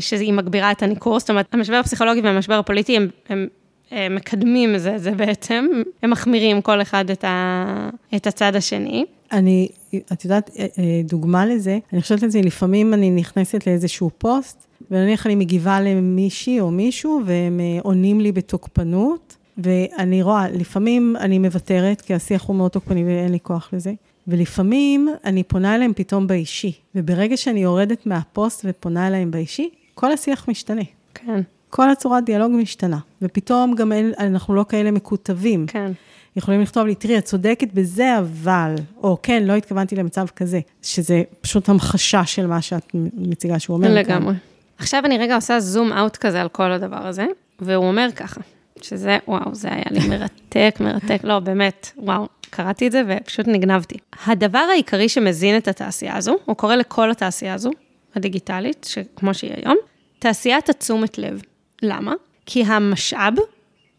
שהיא 0.00 0.32
מגבירה 0.32 0.70
את 0.70 0.82
הניכור, 0.82 1.20
זאת 1.20 1.30
אומרת, 1.30 1.54
המשבר 1.54 1.74
הפסיכולוגי 1.74 2.20
והמשבר 2.20 2.54
הפוליטי 2.54 2.96
הם, 2.96 3.08
הם, 3.28 3.46
הם 3.90 4.14
מקדמים 4.14 4.78
זה, 4.78 4.98
זה 4.98 5.10
בעצם, 5.10 5.66
הם 6.02 6.10
מחמירים 6.10 6.62
כל 6.62 6.82
אחד 6.82 7.10
את, 7.10 7.24
ה, 7.24 7.88
את 8.16 8.26
הצד 8.26 8.56
השני. 8.56 9.04
אני, 9.32 9.68
את 10.12 10.24
יודעת, 10.24 10.50
אה, 10.58 10.66
אה, 10.78 11.00
דוגמה 11.04 11.46
לזה, 11.46 11.78
אני 11.92 12.02
חושבת 12.02 12.22
על 12.22 12.28
זה, 12.28 12.40
לפעמים 12.40 12.94
אני 12.94 13.10
נכנסת 13.10 13.66
לאיזשהו 13.66 14.10
פוסט, 14.18 14.66
ונניח 14.90 15.26
אני 15.26 15.34
מגיבה 15.34 15.80
למישהי 15.80 16.60
או 16.60 16.70
מישהו, 16.70 17.20
והם 17.26 17.60
עונים 17.82 18.20
לי 18.20 18.32
בתוקפנות, 18.32 19.36
ואני 19.58 20.22
רואה, 20.22 20.50
לפעמים 20.50 21.16
אני 21.20 21.38
מוותרת, 21.38 22.00
כי 22.00 22.14
השיח 22.14 22.42
הוא 22.42 22.56
מאוד 22.56 22.70
תוקפני 22.70 23.04
ואין 23.04 23.32
לי 23.32 23.38
כוח 23.42 23.70
לזה. 23.72 23.92
ולפעמים 24.30 25.08
אני 25.24 25.42
פונה 25.42 25.74
אליהם 25.74 25.92
פתאום 25.96 26.26
באישי, 26.26 26.72
וברגע 26.94 27.36
שאני 27.36 27.62
יורדת 27.62 28.06
מהפוסט 28.06 28.64
ופונה 28.68 29.06
אליהם 29.06 29.30
באישי, 29.30 29.70
כל 29.94 30.12
השיח 30.12 30.48
משתנה. 30.48 30.82
כן. 31.14 31.40
כל 31.70 31.90
הצורת 31.90 32.24
דיאלוג 32.24 32.52
משתנה, 32.52 32.98
ופתאום 33.22 33.74
גם 33.74 33.92
אין, 33.92 34.12
אנחנו 34.18 34.54
לא 34.54 34.64
כאלה 34.68 34.90
מקוטבים. 34.90 35.66
כן. 35.66 35.92
יכולים 36.36 36.60
לכתוב 36.60 36.86
לי, 36.86 36.94
תראי, 36.94 37.18
את 37.18 37.24
צודקת 37.24 37.68
בזה, 37.74 38.18
אבל, 38.18 38.74
או 39.02 39.18
כן, 39.22 39.42
לא 39.42 39.52
התכוונתי 39.52 39.96
למצב 39.96 40.26
כזה, 40.36 40.60
שזה 40.82 41.22
פשוט 41.40 41.68
המחשה 41.68 42.26
של 42.26 42.46
מה 42.46 42.62
שאת 42.62 42.90
מציגה 43.14 43.58
שהוא 43.58 43.76
אומר. 43.76 43.94
לגמרי. 43.94 44.34
כאן. 44.34 44.34
עכשיו 44.78 45.02
אני 45.04 45.18
רגע 45.18 45.34
עושה 45.34 45.60
זום 45.60 45.92
אאוט 45.92 46.16
כזה 46.16 46.40
על 46.40 46.48
כל 46.48 46.72
הדבר 46.72 47.06
הזה, 47.06 47.26
והוא 47.60 47.84
אומר 47.88 48.08
ככה, 48.16 48.40
שזה, 48.82 49.18
וואו, 49.28 49.54
זה 49.54 49.68
היה 49.72 49.84
לי 49.90 50.08
מרתק, 50.08 50.76
מרתק, 50.80 51.20
לא, 51.24 51.38
באמת, 51.38 51.90
וואו, 51.96 52.26
קראתי 52.50 52.86
את 52.86 52.92
זה 52.92 53.02
ופשוט 53.08 53.48
נגנבתי. 53.48 53.96
הדבר 54.26 54.58
העיקרי 54.58 55.08
שמזין 55.08 55.56
את 55.56 55.68
התעשייה 55.68 56.16
הזו, 56.16 56.36
הוא 56.44 56.56
קורא 56.56 56.76
לכל 56.76 57.10
התעשייה 57.10 57.54
הזו, 57.54 57.70
הדיגיטלית, 58.14 58.94
כמו 59.16 59.34
שהיא 59.34 59.52
היום, 59.56 59.76
תעשיית 60.18 60.68
התשומת 60.68 61.18
לב. 61.18 61.42
למה? 61.82 62.12
כי 62.46 62.64
המשאב 62.64 63.34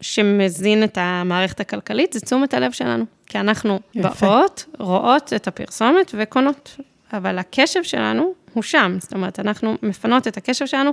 שמזין 0.00 0.84
את 0.84 0.98
המערכת 1.00 1.60
הכלכלית 1.60 2.12
זה 2.12 2.20
תשומת 2.20 2.54
הלב 2.54 2.72
שלנו. 2.72 3.04
כי 3.26 3.38
אנחנו 3.38 3.80
יפה. 3.94 4.26
באות, 4.26 4.64
רואות 4.78 5.32
את 5.32 5.48
הפרסומת 5.48 6.14
וקונות. 6.18 6.76
אבל 7.12 7.38
הקשב 7.38 7.82
שלנו 7.82 8.34
הוא 8.52 8.62
שם, 8.62 8.96
זאת 9.00 9.12
אומרת, 9.12 9.40
אנחנו 9.40 9.76
מפנות 9.82 10.28
את 10.28 10.36
הקשב 10.36 10.66
שלנו 10.66 10.90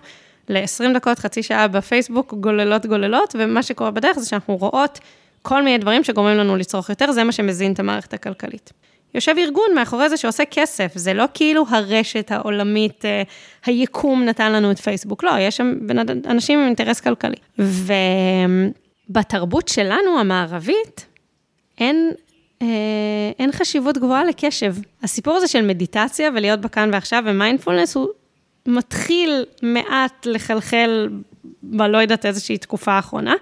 ל-20 0.49 0.93
דקות, 0.93 1.19
חצי 1.19 1.43
שעה 1.43 1.67
בפייסבוק, 1.67 2.33
גוללות 2.33 2.85
גוללות, 2.85 3.35
ומה 3.39 3.63
שקורה 3.63 3.91
בדרך 3.91 4.19
זה 4.19 4.29
שאנחנו 4.29 4.55
רואות 4.57 4.99
כל 5.41 5.63
מיני 5.63 5.77
דברים 5.77 6.03
שגורמים 6.03 6.37
לנו 6.37 6.55
לצרוך 6.55 6.89
יותר, 6.89 7.11
זה 7.11 7.23
מה 7.23 7.31
שמזין 7.31 7.73
את 7.73 7.79
המערכת 7.79 8.13
הכלכלית. 8.13 8.71
יושב 9.15 9.35
ארגון 9.37 9.67
מאחורי 9.75 10.09
זה 10.09 10.17
שעושה 10.17 10.43
כסף, 10.45 10.91
זה 10.95 11.13
לא 11.13 11.25
כאילו 11.33 11.65
הרשת 11.69 12.31
העולמית, 12.31 13.05
אה, 13.05 13.23
היקום 13.65 14.23
נתן 14.23 14.51
לנו 14.51 14.71
את 14.71 14.79
פייסבוק, 14.79 15.23
לא, 15.23 15.31
יש 15.39 15.57
שם 15.57 15.73
אנשים 16.25 16.59
עם 16.59 16.65
אינטרס 16.65 16.99
כלכלי. 16.99 17.35
ובתרבות 19.09 19.67
שלנו, 19.67 20.19
המערבית, 20.19 21.05
אין, 21.77 22.11
אה, 22.61 22.67
אין 23.39 23.51
חשיבות 23.51 23.97
גבוהה 23.97 24.23
לקשב. 24.23 24.75
הסיפור 25.03 25.35
הזה 25.35 25.47
של 25.47 25.61
מדיטציה 25.61 26.29
ולהיות 26.35 26.61
בכאן 26.61 26.89
ועכשיו 26.93 27.23
ומיינדפולנס, 27.25 27.95
הוא 27.95 28.07
מתחיל 28.65 29.45
מעט 29.61 30.25
לחלחל 30.25 31.09
בלא 31.63 31.97
יודעת 31.97 32.25
איזושהי 32.25 32.57
תקופה 32.57 32.91
האחרונה. 32.91 33.33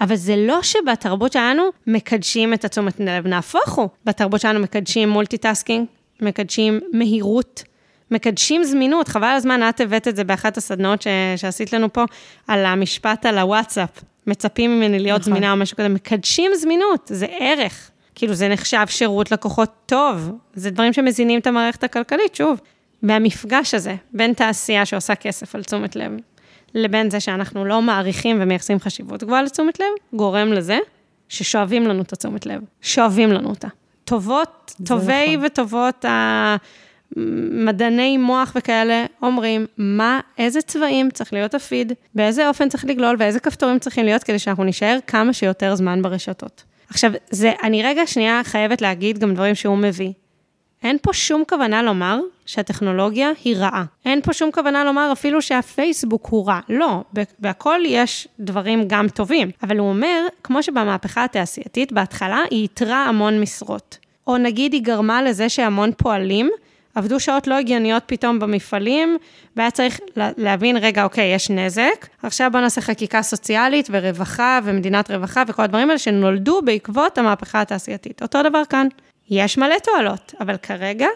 אבל 0.00 0.16
זה 0.16 0.36
לא 0.36 0.62
שבתרבות 0.62 1.32
שלנו 1.32 1.62
מקדשים 1.86 2.54
את 2.54 2.64
התשומת 2.64 3.00
לב, 3.00 3.26
נהפוך 3.26 3.72
הוא. 3.72 3.88
בתרבות 4.04 4.40
שלנו 4.40 4.60
מקדשים 4.60 5.08
multitasking, 5.08 5.86
מקדשים 6.20 6.80
מהירות, 6.92 7.62
מקדשים 8.10 8.64
זמינות, 8.64 9.08
חבל 9.08 9.28
הזמן, 9.36 9.68
את 9.68 9.80
הבאת 9.80 10.08
את 10.08 10.16
זה 10.16 10.24
באחת 10.24 10.56
הסדנאות 10.56 11.02
ש... 11.02 11.06
שעשית 11.36 11.72
לנו 11.72 11.92
פה, 11.92 12.04
על 12.46 12.66
המשפט 12.66 13.26
על 13.26 13.38
הוואטסאפ. 13.38 13.90
מצפים 14.26 14.76
ממני 14.76 14.98
להיות 14.98 15.20
נכון. 15.20 15.32
זמינה 15.32 15.52
או 15.52 15.56
משהו 15.56 15.76
כזה, 15.76 15.88
מקדשים 15.88 16.50
זמינות, 16.54 17.10
זה 17.14 17.26
ערך. 17.30 17.90
כאילו, 18.14 18.34
זה 18.34 18.48
נחשב 18.48 18.84
שירות 18.88 19.32
לקוחות 19.32 19.70
טוב, 19.86 20.32
זה 20.54 20.70
דברים 20.70 20.92
שמזינים 20.92 21.40
את 21.40 21.46
המערכת 21.46 21.84
הכלכלית, 21.84 22.34
שוב. 22.34 22.60
מהמפגש 23.02 23.74
הזה, 23.74 23.94
בין 24.12 24.32
תעשייה 24.32 24.86
שעושה 24.86 25.14
כסף 25.14 25.54
על 25.54 25.62
תשומת 25.62 25.96
לב, 25.96 26.12
לבין 26.74 27.10
זה 27.10 27.20
שאנחנו 27.20 27.64
לא 27.64 27.82
מעריכים 27.82 28.36
ומייחסים 28.40 28.80
חשיבות 28.80 29.24
גבוהה 29.24 29.42
לתשומת 29.42 29.80
לב, 29.80 29.86
גורם 30.12 30.52
לזה 30.52 30.78
ששואבים 31.28 31.86
לנו 31.86 32.02
את 32.02 32.12
התשומת 32.12 32.46
לב, 32.46 32.60
שואבים 32.82 33.32
לנו 33.32 33.48
אותה. 33.48 33.68
טובות, 34.04 34.74
טובי 34.86 35.36
נכון. 35.36 35.46
וטובות 35.46 36.04
המדעני 37.16 38.16
מוח 38.16 38.52
וכאלה 38.56 39.06
אומרים, 39.22 39.66
מה, 39.78 40.20
איזה 40.38 40.62
צבעים 40.62 41.10
צריך 41.10 41.32
להיות 41.32 41.54
הפיד, 41.54 41.92
באיזה 42.14 42.48
אופן 42.48 42.68
צריך 42.68 42.84
לגלול 42.84 43.16
ואיזה 43.18 43.40
כפתורים 43.40 43.78
צריכים 43.78 44.04
להיות 44.04 44.24
כדי 44.24 44.38
שאנחנו 44.38 44.64
נישאר 44.64 44.98
כמה 45.06 45.32
שיותר 45.32 45.74
זמן 45.74 46.02
ברשתות. 46.02 46.64
עכשיו, 46.90 47.12
זה, 47.30 47.52
אני 47.62 47.82
רגע 47.82 48.06
שנייה 48.06 48.40
חייבת 48.44 48.82
להגיד 48.82 49.18
גם 49.18 49.34
דברים 49.34 49.54
שהוא 49.54 49.78
מביא. 49.78 50.12
אין 50.82 50.96
פה 51.02 51.12
שום 51.12 51.42
כוונה 51.48 51.82
לומר 51.82 52.20
שהטכנולוגיה 52.46 53.30
היא 53.44 53.56
רעה. 53.56 53.84
אין 54.04 54.22
פה 54.22 54.32
שום 54.32 54.50
כוונה 54.52 54.84
לומר 54.84 55.12
אפילו 55.12 55.42
שהפייסבוק 55.42 56.26
הוא 56.26 56.46
רע. 56.46 56.60
לא, 56.68 57.02
בהכל 57.38 57.80
יש 57.86 58.28
דברים 58.40 58.84
גם 58.86 59.08
טובים. 59.08 59.50
אבל 59.62 59.78
הוא 59.78 59.88
אומר, 59.88 60.26
כמו 60.42 60.62
שבמהפכה 60.62 61.24
התעשייתית, 61.24 61.92
בהתחלה 61.92 62.40
היא 62.50 62.64
יתרה 62.64 63.04
המון 63.04 63.40
משרות. 63.40 63.98
או 64.26 64.36
נגיד 64.36 64.72
היא 64.72 64.82
גרמה 64.82 65.22
לזה 65.22 65.48
שהמון 65.48 65.90
פועלים 65.96 66.50
עבדו 66.94 67.20
שעות 67.20 67.46
לא 67.46 67.54
הגיוניות 67.54 68.02
פתאום 68.06 68.38
במפעלים, 68.38 69.16
והיה 69.56 69.70
צריך 69.70 70.00
להבין, 70.16 70.76
רגע, 70.76 71.04
אוקיי, 71.04 71.34
יש 71.34 71.50
נזק, 71.50 72.06
עכשיו 72.22 72.50
בוא 72.52 72.60
נעשה 72.60 72.80
חקיקה 72.80 73.22
סוציאלית 73.22 73.88
ורווחה 73.90 74.60
ומדינת 74.64 75.10
רווחה 75.10 75.42
וכל 75.48 75.62
הדברים 75.62 75.88
האלה 75.88 75.98
שנולדו 75.98 76.62
בעקבות 76.62 77.18
המהפכה 77.18 77.60
התעשייתית. 77.60 78.22
אותו 78.22 78.42
דבר 78.42 78.62
כאן. 78.68 78.86
יש 79.30 79.58
מלא 79.58 79.74
תועלות, 79.84 80.34
אבל 80.40 80.56
כרגע 80.56 81.06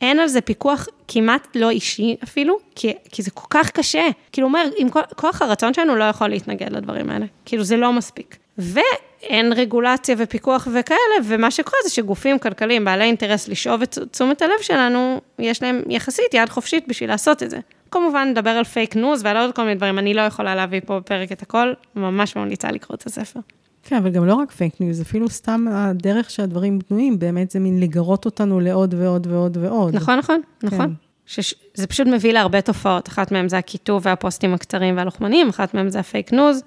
אין 0.00 0.18
על 0.18 0.28
זה 0.28 0.40
פיקוח 0.40 0.88
כמעט 1.08 1.48
לא 1.54 1.70
אישי 1.70 2.16
אפילו, 2.24 2.58
כי, 2.74 2.92
כי 3.12 3.22
זה 3.22 3.30
כל 3.30 3.46
כך 3.50 3.70
קשה. 3.70 4.08
כאילו, 4.32 4.48
אומר, 4.48 4.64
עם 4.76 4.88
כל, 4.88 5.00
כוח 5.16 5.42
הרצון 5.42 5.74
שלנו 5.74 5.96
לא 5.96 6.04
יכול 6.04 6.28
להתנגד 6.28 6.72
לדברים 6.72 7.10
האלה. 7.10 7.26
כאילו, 7.44 7.64
זה 7.64 7.76
לא 7.76 7.92
מספיק. 7.92 8.36
ואין 8.58 9.52
רגולציה 9.52 10.14
ופיקוח 10.18 10.68
וכאלה, 10.74 10.98
ומה 11.24 11.50
שקורה 11.50 11.78
זה 11.84 11.90
שגופים 11.90 12.38
כלכליים, 12.38 12.84
בעלי 12.84 13.04
אינטרס 13.04 13.48
לשאוב 13.48 13.82
את 13.82 13.98
תשומת 14.10 14.42
הלב 14.42 14.62
שלנו, 14.62 15.20
יש 15.38 15.62
להם 15.62 15.82
יחסית 15.88 16.34
יד 16.34 16.48
חופשית 16.48 16.88
בשביל 16.88 17.10
לעשות 17.10 17.42
את 17.42 17.50
זה. 17.50 17.58
כמובן, 17.90 18.28
נדבר 18.28 18.50
על 18.50 18.64
פייק 18.64 18.96
ניוז 18.96 19.24
ועל 19.24 19.36
עוד 19.36 19.54
כל 19.54 19.62
מיני 19.62 19.74
דברים, 19.74 19.98
אני 19.98 20.14
לא 20.14 20.20
יכולה 20.20 20.54
להביא 20.54 20.80
פה 20.86 21.00
בפרק 21.00 21.32
את 21.32 21.42
הכל, 21.42 21.72
ממש 21.96 22.36
ממליצה 22.36 22.70
לקרוא 22.70 22.94
את 22.94 23.06
הספר. 23.06 23.40
כן, 23.82 23.96
אבל 23.96 24.10
גם 24.10 24.26
לא 24.26 24.34
רק 24.34 24.50
פייק 24.52 24.80
ניוז, 24.80 25.00
אפילו 25.00 25.28
סתם 25.28 25.66
הדרך 25.70 26.30
שהדברים 26.30 26.78
בנויים, 26.90 27.18
באמת 27.18 27.50
זה 27.50 27.60
מין 27.60 27.80
לגרות 27.80 28.24
אותנו 28.24 28.60
לעוד 28.60 28.94
ועוד 28.98 29.26
ועוד 29.26 29.56
ועוד. 29.56 29.96
נכון, 29.96 30.18
נכון, 30.18 30.40
כן. 30.60 30.66
נכון. 30.66 30.94
שזה 31.26 31.86
פשוט 31.88 32.06
מביא 32.06 32.32
להרבה 32.32 32.60
תופעות, 32.60 33.08
אחת 33.08 33.32
מהן 33.32 33.48
זה 33.48 33.58
הקיטוב 33.58 34.02
והפוסטים 34.04 34.54
הקצרים 34.54 34.96
והלוחמניים, 34.96 35.48
אחת 35.48 35.74
מהן 35.74 35.88
זה 35.88 36.00
הפייק 36.00 36.32
ניוז, 36.32 36.62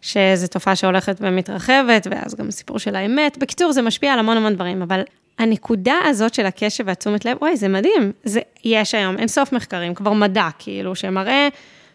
שזו 0.00 0.46
תופעה 0.46 0.76
שהולכת 0.76 1.16
ומתרחבת, 1.20 2.06
ואז 2.10 2.34
גם 2.34 2.50
סיפור 2.50 2.78
של 2.78 2.96
האמת. 2.96 3.38
בקיצור, 3.38 3.72
זה 3.72 3.82
משפיע 3.82 4.12
על 4.12 4.18
המון 4.18 4.36
המון 4.36 4.54
דברים, 4.54 4.82
אבל 4.82 5.02
הנקודה 5.38 5.94
הזאת 6.04 6.34
של 6.34 6.46
הקשב 6.46 6.84
והתשומת 6.86 7.24
לב, 7.24 7.36
וואי, 7.40 7.56
זה 7.56 7.68
מדהים. 7.68 8.12
זה, 8.24 8.40
יש 8.64 8.94
היום 8.94 9.18
אין 9.18 9.28
סוף 9.28 9.52
מחקרים, 9.52 9.94
כבר 9.94 10.12
מדע, 10.12 10.48
כאילו, 10.58 10.94
שמראה 10.94 11.48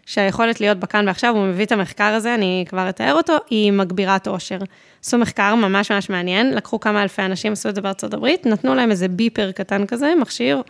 שהיכולת 0.08 0.60
להיות 0.60 0.78
בכאן 0.78 1.08
ועכשיו, 1.08 1.34
הוא 1.34 1.46
מביא 1.46 1.64
את 1.64 1.72
המחקר 1.72 2.04
הזה, 2.04 2.34
אני 2.34 2.64
כבר 2.68 2.88
אתאר 2.88 3.14
אותו, 3.14 3.36
היא 3.50 3.72
מגבירת 3.72 4.26
עושר. 4.26 4.58
עשו 5.04 5.18
מחקר 5.18 5.54
ממש 5.54 5.92
ממש 5.92 6.10
מעניין, 6.10 6.54
לקחו 6.54 6.80
כמה 6.80 7.02
אלפי 7.02 7.22
אנשים, 7.22 7.52
עשו 7.52 7.68
את 7.68 7.74
זה 7.74 7.80
בארצות 7.80 8.14
הברית, 8.14 8.46
נתנו 8.46 8.74
להם 8.74 8.90
איזה 8.90 9.08
ביפר 9.08 9.52
קטן 9.52 9.86
כזה, 9.86 10.12
מכשיר, 10.20 10.62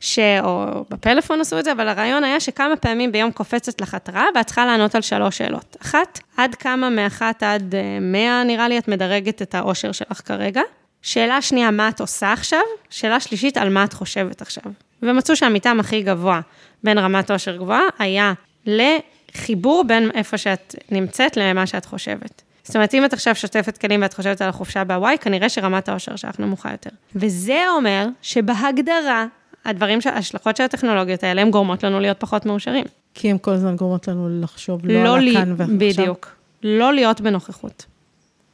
ש... 0.00 0.18
או 0.42 0.84
בפלאפון 0.90 1.40
עשו 1.40 1.58
את 1.58 1.64
זה, 1.64 1.72
אבל 1.72 1.88
הרעיון 1.88 2.24
היה 2.24 2.40
שכמה 2.40 2.76
פעמים 2.76 3.12
ביום 3.12 3.32
קופצת 3.32 3.80
לך 3.80 3.94
התראה, 3.94 4.24
ואת 4.34 4.46
צריכה 4.46 4.66
לענות 4.66 4.94
על 4.94 5.02
שלוש 5.02 5.38
שאלות. 5.38 5.76
אחת, 5.82 6.20
עד 6.36 6.54
כמה 6.54 6.90
מאחת 6.90 7.42
עד 7.42 7.74
אה, 7.74 7.98
מאה, 8.00 8.44
נראה 8.44 8.68
לי, 8.68 8.78
את 8.78 8.88
מדרגת 8.88 9.42
את 9.42 9.54
האושר 9.54 9.92
שלך 9.92 10.20
כרגע. 10.24 10.62
שאלה 11.02 11.42
שנייה, 11.42 11.70
מה 11.70 11.88
את 11.88 12.00
עושה 12.00 12.32
עכשיו? 12.32 12.62
שאלה 12.90 13.20
שלישית, 13.20 13.56
על 13.56 13.68
מה 13.68 13.84
את 13.84 13.92
חושבת 13.92 14.42
עכשיו? 14.42 14.64
ומצאו 15.02 15.36
שהמיטם 15.36 15.80
הכי 15.80 16.02
גבוה 16.02 16.40
בין 16.84 16.98
רמת 16.98 17.30
עושר 17.30 17.56
גבוהה 17.56 17.82
היה 17.98 18.32
לחיבור 18.66 19.84
בין 19.86 20.10
איפה 20.14 20.38
שאת 20.38 20.74
נמצאת 20.90 21.36
למה 21.36 21.66
שאת 21.66 21.84
חושבת. 21.84 22.42
זאת 22.64 22.76
אומרת, 22.76 22.94
אם 22.94 23.04
את 23.04 23.12
עכשיו 23.12 23.34
שוטפת 23.34 23.78
כלים 23.78 24.02
ואת 24.02 24.14
חושבת 24.14 24.40
על 24.40 24.48
החופשה 24.48 24.84
בהוואי, 24.84 25.16
כנראה 25.20 25.48
שרמת 25.48 25.88
העושר 25.88 26.16
שלך 26.16 26.40
נמוכה 26.40 26.70
יותר. 26.70 26.90
וזה 27.16 27.64
אומר 27.76 28.06
שבהגדרה, 28.22 29.26
הדברים, 29.64 29.98
ההשלכות 30.04 30.56
של 30.56 30.64
הטכנולוגיות 30.64 31.24
האלה, 31.24 31.42
הן 31.42 31.50
גורמות 31.50 31.82
לנו 31.82 32.00
להיות 32.00 32.20
פחות 32.20 32.46
מאושרים. 32.46 32.84
כי 33.14 33.30
הן 33.30 33.36
כל 33.40 33.50
הזמן 33.50 33.76
גורמות 33.76 34.08
לנו 34.08 34.28
לחשוב 34.42 34.86
לא, 34.86 35.04
לא 35.04 35.16
על 35.16 35.28
הכאן 35.28 35.54
ועכשיו. 35.56 35.78
בדיוק. 35.78 36.28
לא 36.62 36.92
להיות 36.92 37.20
בנוכחות. 37.20 37.86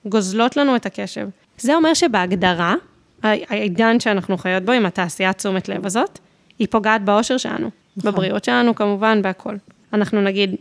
גוזלות 0.07 0.57
לנו 0.57 0.77
את 0.77 0.87
הקשב. 0.87 1.29
זה 1.59 1.75
אומר 1.75 1.95
שבהגדרה, 1.95 2.75
העידן 3.23 4.01
שאנחנו 4.01 4.39
חיות 4.39 4.63
בו, 4.63 4.73
עם 4.73 4.87
התעשיית 4.87 5.37
תשומת 5.37 5.69
לב 5.69 5.87
הזאת, 5.87 6.19
היא 6.59 6.67
פוגעת 6.71 7.05
באושר 7.05 7.37
שלנו, 7.37 7.71
נכון. 7.97 8.13
בבריאות 8.13 8.45
שלנו 8.45 8.75
כמובן, 8.75 9.23
בהכל. 9.23 9.55
אנחנו 9.93 10.23
נגיד, 10.23 10.57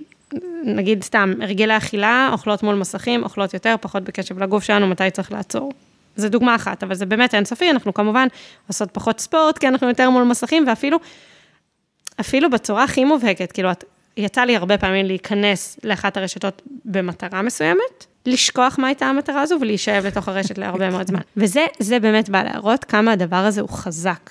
נגיד 0.64 1.04
סתם, 1.04 1.34
הרגלי 1.42 1.78
אכילה, 1.78 2.30
אוכלות 2.32 2.64
מול 2.64 2.76
מסכים, 2.76 3.24
אוכלות 3.24 3.54
יותר, 3.54 3.76
פחות 3.82 4.04
בקשב 4.04 4.44
לגוף 4.44 4.64
שלנו, 4.64 4.88
מתי 4.88 5.12
צריך 5.12 5.32
לעצור. 5.32 5.72
זו 6.16 6.30
דוגמה 6.30 6.56
אחת, 6.56 6.84
אבל 6.84 6.96
זה 6.96 7.06
באמת 7.06 7.34
אינסופי, 7.34 7.72
אנחנו 7.72 7.94
כמובן 7.94 8.28
עושות 8.68 8.92
פחות 8.92 9.20
ספורט, 9.20 9.58
כי 9.58 9.68
אנחנו 9.68 9.88
יותר 9.88 10.10
מול 10.10 10.24
מסכים, 10.24 10.66
ואפילו, 10.68 10.98
אפילו 12.20 12.50
בצורה 12.50 12.84
הכי 12.84 13.06
מובהקת, 13.06 13.52
כאילו, 13.52 13.72
את, 13.72 13.84
יצא 14.18 14.42
לי 14.42 14.56
הרבה 14.56 14.78
פעמים 14.78 15.06
להיכנס 15.06 15.80
לאחת 15.84 16.18
הרשתות 16.18 16.62
במטרה 16.86 17.42
מסוימת, 17.42 18.06
לשכוח 18.26 18.80
מה 18.80 18.88
הייתה 18.88 19.06
המטרה 19.06 19.42
הזו 19.42 19.58
ולהישאב 19.62 20.06
לתוך 20.06 20.28
הרשת 20.28 20.58
להרבה 20.58 20.90
מאוד 20.90 21.08
זמן. 21.08 21.20
וזה 21.38 22.00
באמת 22.02 22.30
בא 22.30 22.44
להראות 22.44 22.84
כמה 22.84 23.12
הדבר 23.12 23.36
הזה 23.36 23.62
הוא 23.62 23.70
חזק. 23.70 24.30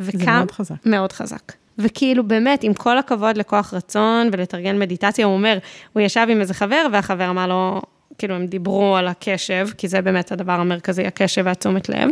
וכמה, 0.00 0.20
זה 0.20 0.30
מאוד 0.32 0.50
חזק. 0.50 0.74
מאוד 0.84 1.12
חזק. 1.12 1.52
וכאילו 1.82 2.28
באמת, 2.28 2.62
עם 2.62 2.74
כל 2.74 2.98
הכבוד 2.98 3.36
לכוח 3.36 3.74
רצון 3.74 4.28
ולתרגל 4.32 4.72
מדיטציה, 4.72 5.26
הוא 5.26 5.34
אומר, 5.34 5.58
הוא 5.92 6.00
ישב 6.00 6.26
עם 6.30 6.40
איזה 6.40 6.54
חבר, 6.54 6.86
והחבר 6.92 7.30
אמר 7.30 7.46
לו, 7.46 7.82
כאילו 8.18 8.34
הם 8.34 8.46
דיברו 8.46 8.96
על 8.96 9.08
הקשב, 9.08 9.68
כי 9.78 9.88
זה 9.88 10.02
באמת 10.02 10.32
הדבר 10.32 10.52
המרכזי, 10.52 11.06
הקשב 11.06 11.42
והתשומת 11.46 11.88
לב. 11.88 12.08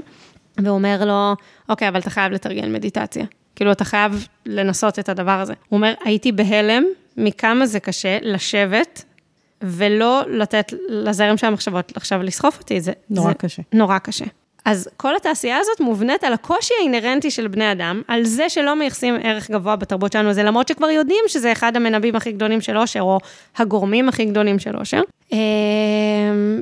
והוא 0.58 0.74
אומר 0.74 1.04
לו, 1.04 1.34
אוקיי, 1.68 1.88
אבל 1.88 2.00
אתה 2.00 2.10
חייב 2.10 2.32
לתרגל 2.32 2.68
מדיטציה. 2.68 3.24
כאילו, 3.56 3.72
אתה 3.72 3.84
חייב 3.84 4.26
לנסות 4.46 4.98
את 4.98 5.08
הדבר 5.08 5.40
הזה. 5.40 5.52
הוא 5.68 5.76
אומר, 5.76 5.94
הייתי 6.04 6.32
בהלם 6.32 6.84
מכמה 7.16 7.66
זה 7.66 7.80
קשה 7.80 8.18
לשבת 8.22 9.04
ולא 9.62 10.22
לתת 10.28 10.72
לזרם 10.88 11.36
של 11.36 11.46
המחשבות 11.46 11.92
עכשיו 11.96 12.22
לסחוף 12.22 12.58
אותי. 12.58 12.80
זה 12.80 12.92
נורא 13.10 13.28
זה 13.28 13.34
קשה. 13.34 13.62
נורא 13.72 13.98
קשה. 13.98 14.24
אז 14.64 14.88
כל 14.96 15.16
התעשייה 15.16 15.58
הזאת 15.58 15.80
מובנית 15.80 16.24
על 16.24 16.32
הקושי 16.32 16.74
האינהרנטי 16.80 17.30
של 17.30 17.48
בני 17.48 17.72
אדם, 17.72 18.02
על 18.08 18.24
זה 18.24 18.48
שלא 18.48 18.76
מייחסים 18.76 19.14
ערך 19.22 19.50
גבוה 19.50 19.76
בתרבות 19.76 20.12
שלנו, 20.12 20.32
זה 20.32 20.42
למרות 20.42 20.68
שכבר 20.68 20.90
יודעים 20.90 21.24
שזה 21.26 21.52
אחד 21.52 21.76
המנבאים 21.76 22.16
הכי 22.16 22.32
גדולים 22.32 22.60
של 22.60 22.78
אושר, 22.78 23.00
או 23.00 23.18
הגורמים 23.56 24.08
הכי 24.08 24.24
גדולים 24.24 24.58
של 24.58 24.76
אושר. 24.76 25.00
אמ, 25.32 25.38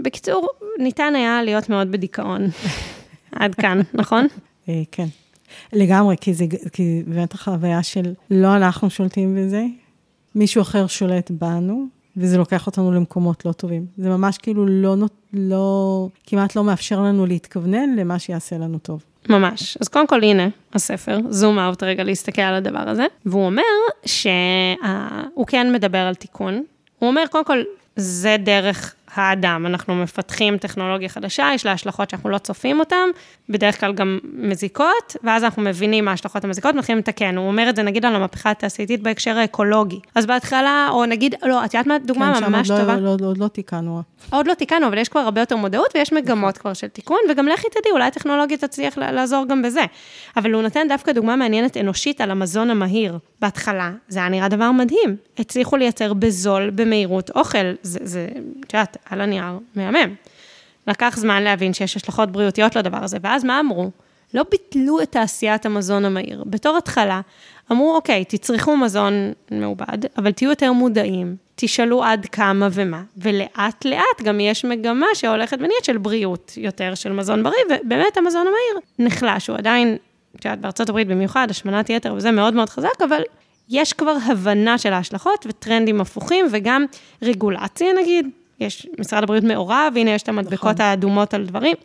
בקיצור, 0.03 0.49
ניתן 0.79 1.15
היה 1.17 1.43
להיות 1.43 1.69
מאוד 1.69 1.93
בדיכאון. 1.93 2.47
עד 3.41 3.55
כאן, 3.55 3.81
נכון? 3.95 4.27
אה, 4.69 4.83
כן. 4.93 5.07
לגמרי, 5.73 6.17
כי 6.21 6.35
זה, 6.35 6.45
כי 6.73 7.03
באמת 7.07 7.35
החוויה 7.35 7.83
של 7.83 8.15
לא 8.31 8.57
אנחנו 8.57 8.91
שולטים 8.91 9.37
בזה, 9.37 9.65
מישהו 10.35 10.63
אחר 10.63 10.87
שולט 10.87 11.31
בנו, 11.31 11.87
וזה 12.19 12.39
לוקח 12.39 12.67
אותנו 12.67 12.93
למקומות 12.93 13.45
לא 13.45 13.53
טובים. 13.53 13.87
זה 13.99 14.09
ממש 14.09 14.39
כאילו 14.39 14.67
לא, 14.67 14.97
לא, 15.33 16.09
כמעט 16.27 16.57
לא 16.57 16.65
מאפשר 16.65 17.01
לנו 17.01 17.27
להתכוונן 17.27 17.97
למה 17.97 18.19
שיעשה 18.19 18.59
לנו 18.59 18.79
טוב. 18.79 19.05
ממש. 19.29 19.79
אז 19.81 19.89
קודם 19.89 20.07
כל, 20.07 20.23
הנה 20.25 20.49
הספר, 20.75 21.19
זום 21.29 21.59
אאוט 21.59 21.83
רגע 21.83 22.05
להסתכל 22.05 22.43
על 22.43 22.55
הדבר 22.55 22.89
הזה, 22.89 23.07
והוא 23.27 23.47
אומר 23.47 23.63
שהוא 24.07 25.47
כן 25.47 25.73
מדבר 25.73 25.99
על 25.99 26.15
תיקון. 26.15 26.63
הוא 26.99 27.09
אומר, 27.09 27.23
קודם 27.31 27.45
כל, 27.45 27.59
זה 27.97 28.37
דרך 28.39 28.95
האדם, 29.15 29.67
אנחנו 29.67 29.95
מפתחים 29.95 30.59
טכנולוגיה 30.59 31.09
חדשה, 31.09 31.51
יש 31.55 31.67
לה 31.67 31.73
השלכות 31.73 32.11
שאנחנו 32.11 32.31
לא 32.31 32.39
צופים 32.39 32.81
אותן, 32.81 33.09
בדרך 33.49 33.81
כלל 33.81 33.93
גם 33.93 34.19
מזיקות, 34.33 35.17
ואז 35.23 35.45
אנחנו 35.45 35.63
מבינים 35.63 36.05
מה 36.05 36.11
ההשלכות 36.11 36.45
המזיקות, 36.45 36.75
מתחילים 36.75 36.99
לתקן. 36.99 37.37
הוא 37.37 37.49
אומר 37.49 37.69
את 37.69 37.77
זה 37.77 37.83
נגיד 37.83 38.05
על 38.05 38.15
המהפכה 38.15 38.51
התעשייתית 38.51 39.03
בהקשר 39.03 39.39
האקולוגי. 39.39 40.01
אז 40.15 40.27
בהתחלה, 40.27 40.89
או 40.91 41.07
נגיד, 41.07 41.35
לא, 41.43 41.65
את 41.65 41.75
יודעת 41.75 41.87
מה 41.87 41.99
דוגמה 41.99 42.35
כן, 42.35 42.45
ממש 42.45 42.71
עוד 42.71 42.81
טובה? 42.81 42.95
כן, 42.97 43.03
לא, 43.03 43.11
עוד 43.11 43.21
לא, 43.21 43.33
לא 43.37 43.49
תיקנו. 43.49 44.03
עוד 44.31 44.47
לא 44.47 44.55
תיקנו, 44.55 44.87
אבל 44.87 44.99
יש 44.99 45.09
כבר 45.09 45.21
הרבה 45.21 45.41
יותר 45.41 45.57
מודעות, 45.57 45.89
ויש 45.95 46.13
מגמות 46.13 46.59
כבר 46.59 46.73
של 46.73 46.89
תיקון, 46.89 47.19
וגם 47.31 47.49
לכי 47.49 47.67
תדעי, 47.69 47.93
אולי 47.93 48.05
הטכנולוגיה 48.05 48.57
תצליח 48.57 48.99
לעזור 48.99 49.47
גם 49.49 49.63
בזה. 49.63 49.85
אבל 50.37 50.53
הוא 50.53 50.63
נותן 50.63 50.89
דווקא 50.89 51.13
דוגמה 51.13 51.37
מעניינת 51.37 51.77
אנושית 51.77 52.21
על 52.21 52.31
המזון 52.31 52.71
המהיר. 52.71 53.19
בהתחלה, 53.41 53.91
זה 54.09 54.19
היה 54.19 54.29
נראה 54.29 54.49
דבר 54.49 54.73
מדהים. 54.73 55.17
הצליחו 55.39 55.77
לייצר 55.77 56.15
בזול, 56.15 56.71
במהירות, 56.71 57.31
אוכל. 57.31 57.73
זה, 57.83 57.99
זה, 58.03 58.29
את 58.67 58.75
יודעת, 58.75 58.97
על 59.11 59.21
הנייר, 59.21 59.59
מהמם. 59.75 60.15
לקח 60.87 61.17
זמן 61.19 61.43
להבין 61.43 61.75
שיש 61.75 61.97
השלכות 61.97 62.33
בריאותיות 62.33 62.77
לדבר 62.77 63.05
הזה, 63.05 63.19
ואז 63.23 63.45
מה 63.45 63.61
אמרו? 63.61 63.91
לא 64.35 64.45
ביטלו 64.51 65.01
את 65.01 65.13
תעשיית 65.13 65.67
המזון 65.67 66.05
המהיר. 66.05 66.45
בתור 66.47 66.77
התחלה, 66.77 67.21
אמרו, 67.73 67.97
אוקיי, 67.97 68.25
תצרכו 68.25 68.77
מזון 68.77 69.33
מעובד, 69.51 69.99
אבל 70.19 70.33
תהיו 70.33 70.51
יותר 70.51 70.73
מודעים, 70.73 71.37
תשאלו 71.55 72.05
עד 72.05 72.27
כמה 72.27 72.69
ומה, 72.73 73.03
ולאט 73.17 73.85
לאט 73.85 74.23
גם 74.23 74.41
יש 74.41 74.65
מגמה 74.65 75.07
שהולכת 75.15 75.57
ונהיית 75.61 75.85
של 75.85 75.99
בריאות 75.99 76.53
יותר, 76.57 76.95
של 76.95 77.13
מזון 77.13 77.43
בריא, 77.43 77.63
ובאמת 77.65 78.17
המזון 78.17 78.47
המהיר 78.47 78.89
נחלש, 78.99 79.47
הוא 79.47 79.57
עדיין, 79.57 79.97
את 80.37 80.45
יודעת, 80.45 80.61
בארצות 80.61 80.89
הברית 80.89 81.09
במיוחד, 81.09 81.47
השמנת 81.51 81.91
יתר 81.91 82.15
וזה 82.15 82.31
מאוד 82.31 82.55
מאוד 82.55 82.69
חזק, 82.69 83.03
אבל 83.05 83.23
יש 83.69 83.93
כבר 83.93 84.17
הבנה 84.27 84.79
של 84.79 84.93
ההשלכות 84.93 85.47
וטרנדים 85.49 86.01
הפוכים, 86.01 86.47
וגם 86.51 86.85
רגולציה 87.23 87.93
נגיד, 88.03 88.29
יש, 88.61 88.87
משרד 88.99 89.23
הבריאות 89.23 89.45
מעורב, 89.45 89.93
והנה 89.95 90.11
יש 90.11 90.23
את 90.23 90.29
המדבקות 90.29 90.75
נכון. 90.75 90.87
האדומות 90.87 91.35
על 91.35 91.47
דברים. 91.47 91.77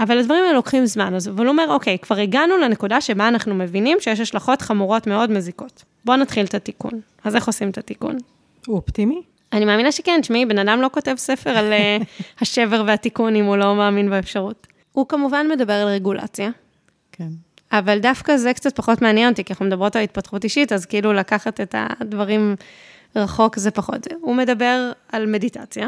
אבל 0.00 0.18
הדברים 0.18 0.44
האלה 0.44 0.52
לוקחים 0.52 0.86
זמן, 0.86 1.14
אז 1.14 1.26
הוא 1.26 1.46
אומר, 1.46 1.64
אוקיי, 1.68 1.98
כבר 1.98 2.16
הגענו 2.16 2.56
לנקודה 2.56 3.00
שבה 3.00 3.28
אנחנו 3.28 3.54
מבינים 3.54 3.98
שיש 4.00 4.20
השלכות 4.20 4.62
חמורות 4.62 5.06
מאוד 5.06 5.30
מזיקות. 5.30 5.84
בואו 6.04 6.16
נתחיל 6.16 6.46
את 6.46 6.54
התיקון. 6.54 7.00
אז 7.24 7.36
איך 7.36 7.46
עושים 7.46 7.70
את 7.70 7.78
התיקון? 7.78 8.18
הוא 8.66 8.76
אופטימי? 8.76 9.22
אני 9.52 9.64
מאמינה 9.64 9.92
שכן, 9.92 10.18
תשמעי, 10.20 10.46
בן 10.46 10.58
אדם 10.58 10.80
לא 10.80 10.90
כותב 10.92 11.14
ספר 11.16 11.50
על 11.50 11.72
אה, 11.72 11.98
השבר 12.40 12.84
והתיקון 12.86 13.36
אם 13.36 13.44
הוא 13.44 13.56
לא 13.56 13.74
מאמין 13.74 14.10
באפשרות. 14.10 14.66
הוא 14.92 15.08
כמובן 15.08 15.46
מדבר 15.50 15.72
על 15.72 15.88
רגולציה. 15.88 16.50
כן. 17.12 17.28
אבל 17.72 17.98
דווקא 17.98 18.36
זה 18.36 18.54
קצת 18.54 18.76
פחות 18.76 19.02
מעניין 19.02 19.30
אותי, 19.30 19.44
כי 19.44 19.52
אנחנו 19.52 19.66
מדברות 19.66 19.96
על 19.96 20.02
התפתחות 20.02 20.44
אישית, 20.44 20.72
אז 20.72 20.86
כאילו 20.86 21.12
לקחת 21.12 21.60
את 21.60 21.74
הדברים 21.78 22.56
רחוק 23.18 23.58
זה 23.58 23.70
פחות. 23.70 24.06
הוא 24.20 24.34
מדבר 24.34 24.92
על 25.12 25.26
מדיטציה, 25.26 25.86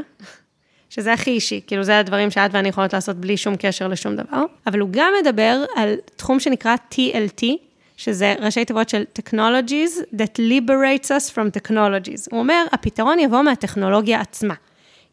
שזה 0.91 1.13
הכי 1.13 1.31
אישי, 1.31 1.61
כאילו 1.67 1.83
זה 1.83 1.99
הדברים 1.99 2.31
שאת 2.31 2.51
ואני 2.55 2.69
יכולות 2.69 2.93
לעשות 2.93 3.17
בלי 3.17 3.37
שום 3.37 3.55
קשר 3.59 3.89
לשום 3.89 4.17
דבר, 4.17 4.43
אבל 4.67 4.81
הוא 4.81 4.89
גם 4.93 5.13
מדבר 5.23 5.65
על 5.77 5.95
תחום 6.17 6.41
שנקרא 6.41 6.75
TLT, 6.93 7.45
שזה 7.97 8.35
ראשי 8.41 8.65
תיבות 8.65 8.89
של 8.89 9.05
Technologies 9.19 10.15
that 10.15 10.39
liberates 10.39 11.07
us 11.07 11.35
from 11.35 11.69
technologies. 11.69 12.29
הוא 12.31 12.41
אומר, 12.41 12.65
הפתרון 12.73 13.19
יבוא 13.19 13.43
מהטכנולוגיה 13.43 14.21
עצמה. 14.21 14.55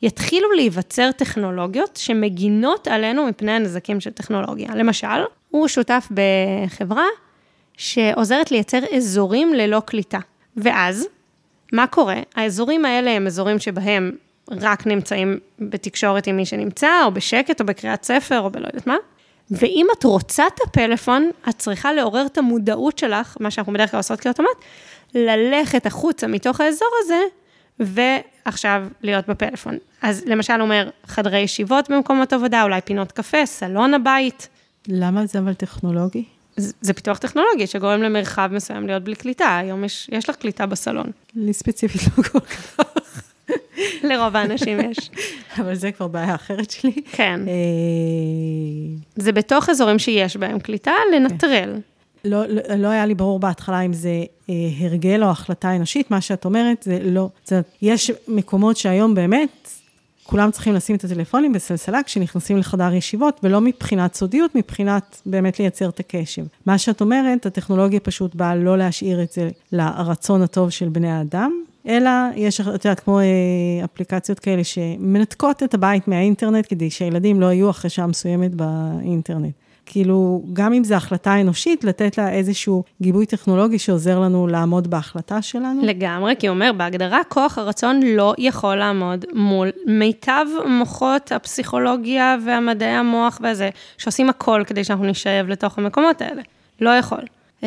יתחילו 0.01 0.51
להיווצר 0.51 1.11
טכנולוגיות 1.11 1.97
שמגינות 1.97 2.87
עלינו 2.87 3.25
מפני 3.25 3.51
הנזקים 3.51 3.99
של 3.99 4.11
טכנולוגיה. 4.11 4.75
למשל, 4.75 5.07
הוא 5.49 5.67
שותף 5.67 6.07
בחברה 6.11 7.05
שעוזרת 7.77 8.51
לייצר 8.51 8.79
אזורים 8.95 9.53
ללא 9.53 9.79
קליטה. 9.79 10.19
ואז, 10.57 11.07
מה 11.73 11.87
קורה? 11.87 12.19
האזורים 12.35 12.85
האלה 12.85 13.11
הם 13.11 13.27
אזורים 13.27 13.59
שבהם 13.59 14.11
רק 14.51 14.87
נמצאים 14.87 15.39
בתקשורת 15.59 16.27
עם 16.27 16.37
מי 16.37 16.45
שנמצא, 16.45 17.03
או 17.05 17.11
בשקט, 17.11 17.61
או 17.61 17.65
בקריאת 17.65 18.03
ספר, 18.03 18.39
או 18.39 18.49
בלא 18.49 18.67
יודעת 18.67 18.87
מה, 18.87 18.95
ואם 19.51 19.85
את 19.97 20.03
רוצה 20.03 20.47
את 20.47 20.59
הפלאפון, 20.65 21.29
את 21.49 21.57
צריכה 21.57 21.93
לעורר 21.93 22.25
את 22.25 22.37
המודעות 22.37 22.97
שלך, 22.97 23.37
מה 23.39 23.51
שאנחנו 23.51 23.73
בדרך 23.73 23.91
כלל 23.91 23.97
עושות 23.97 24.19
כאוטומט, 24.19 24.49
ללכת 25.15 25.85
החוצה 25.85 26.27
מתוך 26.27 26.61
האזור 26.61 26.89
הזה, 26.99 27.21
ועכשיו 27.79 28.87
להיות 29.01 29.27
בפלאפון. 29.27 29.77
אז 30.01 30.23
למשל 30.25 30.61
אומר, 30.61 30.89
חדרי 31.05 31.39
ישיבות 31.39 31.89
במקומות 31.89 32.33
עבודה, 32.33 32.63
אולי 32.63 32.81
פינות 32.81 33.11
קפה, 33.11 33.45
סלון 33.45 33.93
הבית. 33.93 34.47
למה 34.87 35.25
זה 35.25 35.39
אבל 35.39 35.53
טכנולוגי? 35.53 36.25
זה, 36.57 36.93
פיתוח 36.93 37.17
טכנולוגי 37.17 37.67
שגורם 37.67 38.01
למרחב 38.01 38.49
מסוים 38.53 38.87
להיות 38.87 39.03
בלי 39.03 39.15
קליטה. 39.15 39.57
היום 39.57 39.83
יש, 39.83 40.09
יש 40.11 40.29
לך 40.29 40.35
קליטה 40.35 40.65
בסלון. 40.65 41.11
לי 41.35 41.53
ספציפית 41.53 42.01
לא 42.17 42.23
כל 42.23 42.39
כך. 42.39 42.87
לרוב 44.03 44.35
האנשים 44.35 44.79
יש. 44.79 45.09
אבל 45.59 45.75
זה 45.75 45.91
כבר 45.91 46.07
בעיה 46.07 46.35
אחרת 46.35 46.71
שלי. 46.71 46.91
כן. 47.11 47.39
אה, 47.47 47.53
זה 49.15 49.31
בתוך 49.31 49.69
אזורים 49.69 49.99
שיש 49.99 50.37
בהם 50.37 50.59
קליטה, 50.59 50.93
לנטרל. 51.13 51.75
לא, 52.25 52.45
לא, 52.45 52.61
לא 52.77 52.87
היה 52.87 53.05
לי 53.05 53.15
ברור 53.15 53.39
בהתחלה 53.39 53.81
אם 53.81 53.93
זה 53.93 54.23
אה, 54.49 54.55
הרגל 54.79 55.23
או 55.23 55.29
החלטה 55.29 55.75
אנושית, 55.75 56.11
מה 56.11 56.21
שאת 56.21 56.45
אומרת 56.45 56.83
זה 56.83 56.99
לא, 57.03 57.29
זה, 57.45 57.61
יש 57.81 58.11
מקומות 58.27 58.77
שהיום 58.77 59.15
באמת, 59.15 59.69
כולם 60.27 60.51
צריכים 60.51 60.73
לשים 60.73 60.95
את 60.95 61.03
הטלפונים 61.03 61.53
בסלסלה 61.53 62.03
כשנכנסים 62.03 62.57
לחדר 62.57 62.93
ישיבות, 62.93 63.39
ולא 63.43 63.61
מבחינת 63.61 64.13
סודיות, 64.15 64.55
מבחינת 64.55 65.21
באמת 65.25 65.59
לייצר 65.59 65.89
את 65.89 65.99
הקשב. 65.99 66.45
מה 66.65 66.77
שאת 66.77 67.01
אומרת, 67.01 67.45
הטכנולוגיה 67.45 67.99
פשוט 67.99 68.35
באה 68.35 68.55
לא 68.55 68.77
להשאיר 68.77 69.23
את 69.23 69.31
זה 69.31 69.49
לרצון 69.71 70.41
הטוב 70.41 70.69
של 70.69 70.89
בני 70.89 71.11
האדם, 71.11 71.51
אלא 71.87 72.09
יש, 72.35 72.61
את 72.61 72.85
יודעת, 72.85 72.99
כמו 72.99 73.19
אה, 73.19 73.25
אפליקציות 73.83 74.39
כאלה 74.39 74.63
שמנתקות 74.63 75.63
את 75.63 75.73
הבית 75.73 76.07
מהאינטרנט, 76.07 76.65
כדי 76.69 76.89
שהילדים 76.89 77.41
לא 77.41 77.45
יהיו 77.45 77.69
אחרי 77.69 77.89
שעה 77.89 78.07
מסוימת 78.07 78.51
באינטרנט. 78.55 79.53
כאילו, 79.89 80.43
גם 80.53 80.73
אם 80.73 80.83
זו 80.83 80.95
החלטה 80.95 81.41
אנושית, 81.41 81.83
לתת 81.83 82.17
לה 82.17 82.31
איזשהו 82.31 82.83
גיבוי 83.01 83.25
טכנולוגי 83.25 83.79
שעוזר 83.79 84.19
לנו 84.19 84.47
לעמוד 84.47 84.87
בהחלטה 84.87 85.41
שלנו. 85.41 85.81
לגמרי, 85.83 86.35
כי 86.39 86.47
הוא 86.47 86.53
אומר, 86.53 86.71
בהגדרה, 86.77 87.21
כוח 87.27 87.57
הרצון 87.57 87.99
לא 88.03 88.35
יכול 88.37 88.75
לעמוד 88.75 89.25
מול 89.33 89.69
מיטב 89.85 90.45
מוחות 90.65 91.31
הפסיכולוגיה 91.31 92.35
והמדעי 92.45 92.89
המוח 92.89 93.41
וזה, 93.43 93.69
שעושים 93.97 94.29
הכל 94.29 94.63
כדי 94.67 94.83
שאנחנו 94.83 95.05
נשאב 95.05 95.47
לתוך 95.47 95.77
המקומות 95.77 96.21
האלה. 96.21 96.41
לא 96.81 96.89
יכול. 96.89 97.21
Uh, 97.61 97.65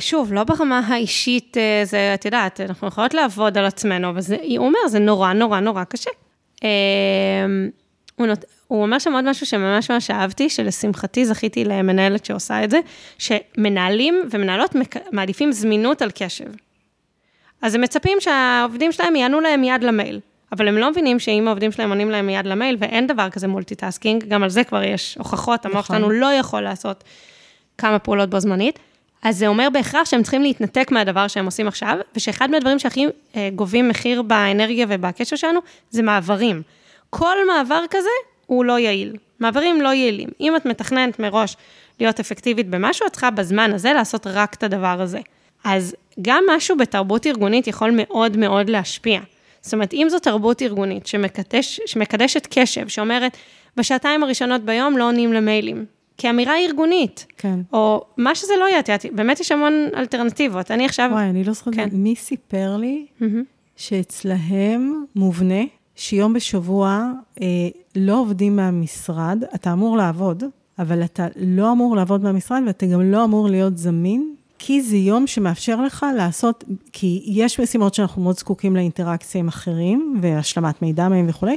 שוב, 0.00 0.32
לא 0.32 0.44
ברמה 0.44 0.78
האישית, 0.78 1.56
uh, 1.56 1.88
זה, 1.88 2.14
את 2.14 2.24
יודעת, 2.24 2.60
אנחנו 2.60 2.88
יכולות 2.88 3.14
לעבוד 3.14 3.58
על 3.58 3.64
עצמנו, 3.64 4.08
אבל 4.08 4.20
זה, 4.20 4.36
הוא 4.58 4.66
אומר, 4.66 4.78
זה 4.88 4.98
נורא 4.98 5.32
נורא 5.32 5.60
נורא 5.60 5.84
קשה. 5.84 6.10
Uh, 6.56 6.62
הוא, 8.16 8.26
נות, 8.26 8.44
הוא 8.72 8.82
אומר 8.82 8.98
שם 8.98 9.12
עוד 9.12 9.30
משהו 9.30 9.46
שממש 9.46 9.90
ממש 9.90 10.10
אהבתי, 10.10 10.50
שלשמחתי 10.50 11.26
זכיתי 11.26 11.64
למנהלת 11.64 12.24
שעושה 12.24 12.64
את 12.64 12.70
זה, 12.70 12.80
שמנהלים 13.18 14.22
ומנהלות 14.30 14.76
מעדיפים 15.12 15.52
זמינות 15.52 16.02
על 16.02 16.10
קשב. 16.14 16.44
אז 17.62 17.74
הם 17.74 17.80
מצפים 17.80 18.18
שהעובדים 18.20 18.92
שלהם 18.92 19.16
יענו 19.16 19.40
להם 19.40 19.64
מיד 19.64 19.84
למייל, 19.84 20.20
אבל 20.52 20.68
הם 20.68 20.76
לא 20.76 20.90
מבינים 20.90 21.18
שאם 21.18 21.44
העובדים 21.46 21.72
שלהם 21.72 21.90
עונים 21.90 22.10
להם 22.10 22.28
מיד 22.28 22.46
למייל, 22.46 22.76
ואין 22.80 23.06
דבר 23.06 23.30
כזה 23.30 23.48
multitasking, 23.48 24.24
גם 24.28 24.42
על 24.42 24.50
זה 24.50 24.64
כבר 24.64 24.82
יש 24.82 25.14
הוכחות, 25.18 25.66
המוח 25.66 25.78
נכון. 25.78 25.96
שלנו 25.96 26.10
לא 26.10 26.32
יכול 26.32 26.60
לעשות 26.60 27.04
כמה 27.78 27.98
פעולות 27.98 28.30
בו 28.30 28.40
זמנית. 28.40 28.78
אז 29.22 29.38
זה 29.38 29.46
אומר 29.46 29.68
בהכרח 29.72 30.04
שהם 30.04 30.22
צריכים 30.22 30.42
להתנתק 30.42 30.88
מהדבר 30.90 31.28
שהם 31.28 31.44
עושים 31.44 31.68
עכשיו, 31.68 31.96
ושאחד 32.16 32.50
מהדברים 32.50 32.78
שהכי 32.78 33.06
אה, 33.36 33.48
גובים 33.54 33.88
מחיר 33.88 34.22
באנרגיה 34.22 34.86
ובקשר 34.88 35.36
שלנו, 35.36 35.60
זה 35.90 36.02
מעברים. 36.02 36.62
כל 37.10 37.36
מעבר 37.46 37.84
כזה 37.90 38.31
הוא 38.46 38.64
לא 38.64 38.78
יעיל. 38.78 39.16
מעברים 39.40 39.80
לא 39.80 39.88
יעילים. 39.88 40.28
אם 40.40 40.56
את 40.56 40.66
מתכננת 40.66 41.18
מראש 41.18 41.56
להיות 42.00 42.20
אפקטיבית 42.20 42.68
במשהו, 42.68 43.06
את 43.06 43.12
צריכה 43.12 43.30
בזמן 43.30 43.72
הזה 43.74 43.92
לעשות 43.92 44.26
רק 44.26 44.54
את 44.54 44.62
הדבר 44.62 45.00
הזה. 45.00 45.20
אז 45.64 45.94
גם 46.22 46.44
משהו 46.56 46.76
בתרבות 46.76 47.26
ארגונית 47.26 47.66
יכול 47.66 47.90
מאוד 47.96 48.36
מאוד 48.36 48.70
להשפיע. 48.70 49.20
זאת 49.60 49.74
אומרת, 49.74 49.92
אם 49.92 50.06
זו 50.10 50.18
תרבות 50.18 50.62
ארגונית 50.62 51.06
שמקדש, 51.06 51.80
שמקדשת 51.86 52.46
קשב, 52.50 52.88
שאומרת, 52.88 53.36
בשעתיים 53.76 54.22
הראשונות 54.22 54.62
ביום 54.62 54.98
לא 54.98 55.08
עונים 55.08 55.32
למיילים, 55.32 55.84
כאמירה 56.18 56.58
ארגונית. 56.58 57.26
כן. 57.38 57.60
או 57.72 58.04
מה 58.16 58.34
שזה 58.34 58.52
לא 58.60 58.68
יהיה, 58.68 58.78
את 58.78 58.88
יודעת, 58.88 59.06
באמת 59.12 59.40
יש 59.40 59.52
המון 59.52 59.88
אלטרנטיבות. 59.96 60.70
אני 60.70 60.84
עכשיו... 60.84 61.08
וואי, 61.12 61.24
אני 61.24 61.44
לא 61.44 61.52
זוכרת, 61.52 61.74
כן. 61.74 61.88
מי 61.92 62.16
סיפר 62.16 62.76
לי 62.76 63.06
mm-hmm. 63.20 63.24
שאצלהם 63.76 65.04
מובנה 65.16 65.62
שיום 65.96 66.32
בשבוע 66.32 67.12
אה, 67.40 67.46
לא 67.96 68.20
עובדים 68.20 68.56
מהמשרד, 68.56 69.44
אתה 69.54 69.72
אמור 69.72 69.96
לעבוד, 69.96 70.44
אבל 70.78 71.04
אתה 71.04 71.26
לא 71.36 71.72
אמור 71.72 71.96
לעבוד 71.96 72.22
מהמשרד 72.22 72.62
ואתה 72.66 72.86
גם 72.86 73.00
לא 73.00 73.24
אמור 73.24 73.48
להיות 73.48 73.78
זמין, 73.78 74.34
כי 74.58 74.82
זה 74.82 74.96
יום 74.96 75.26
שמאפשר 75.26 75.82
לך 75.82 76.06
לעשות, 76.16 76.64
כי 76.92 77.22
יש 77.26 77.60
משימות 77.60 77.94
שאנחנו 77.94 78.22
מאוד 78.22 78.38
זקוקים 78.38 78.76
לאינטראקציה 78.76 79.38
עם 79.38 79.48
אחרים, 79.48 80.18
והשלמת 80.22 80.82
מידע 80.82 81.08
מהם 81.08 81.26
וכולי, 81.28 81.56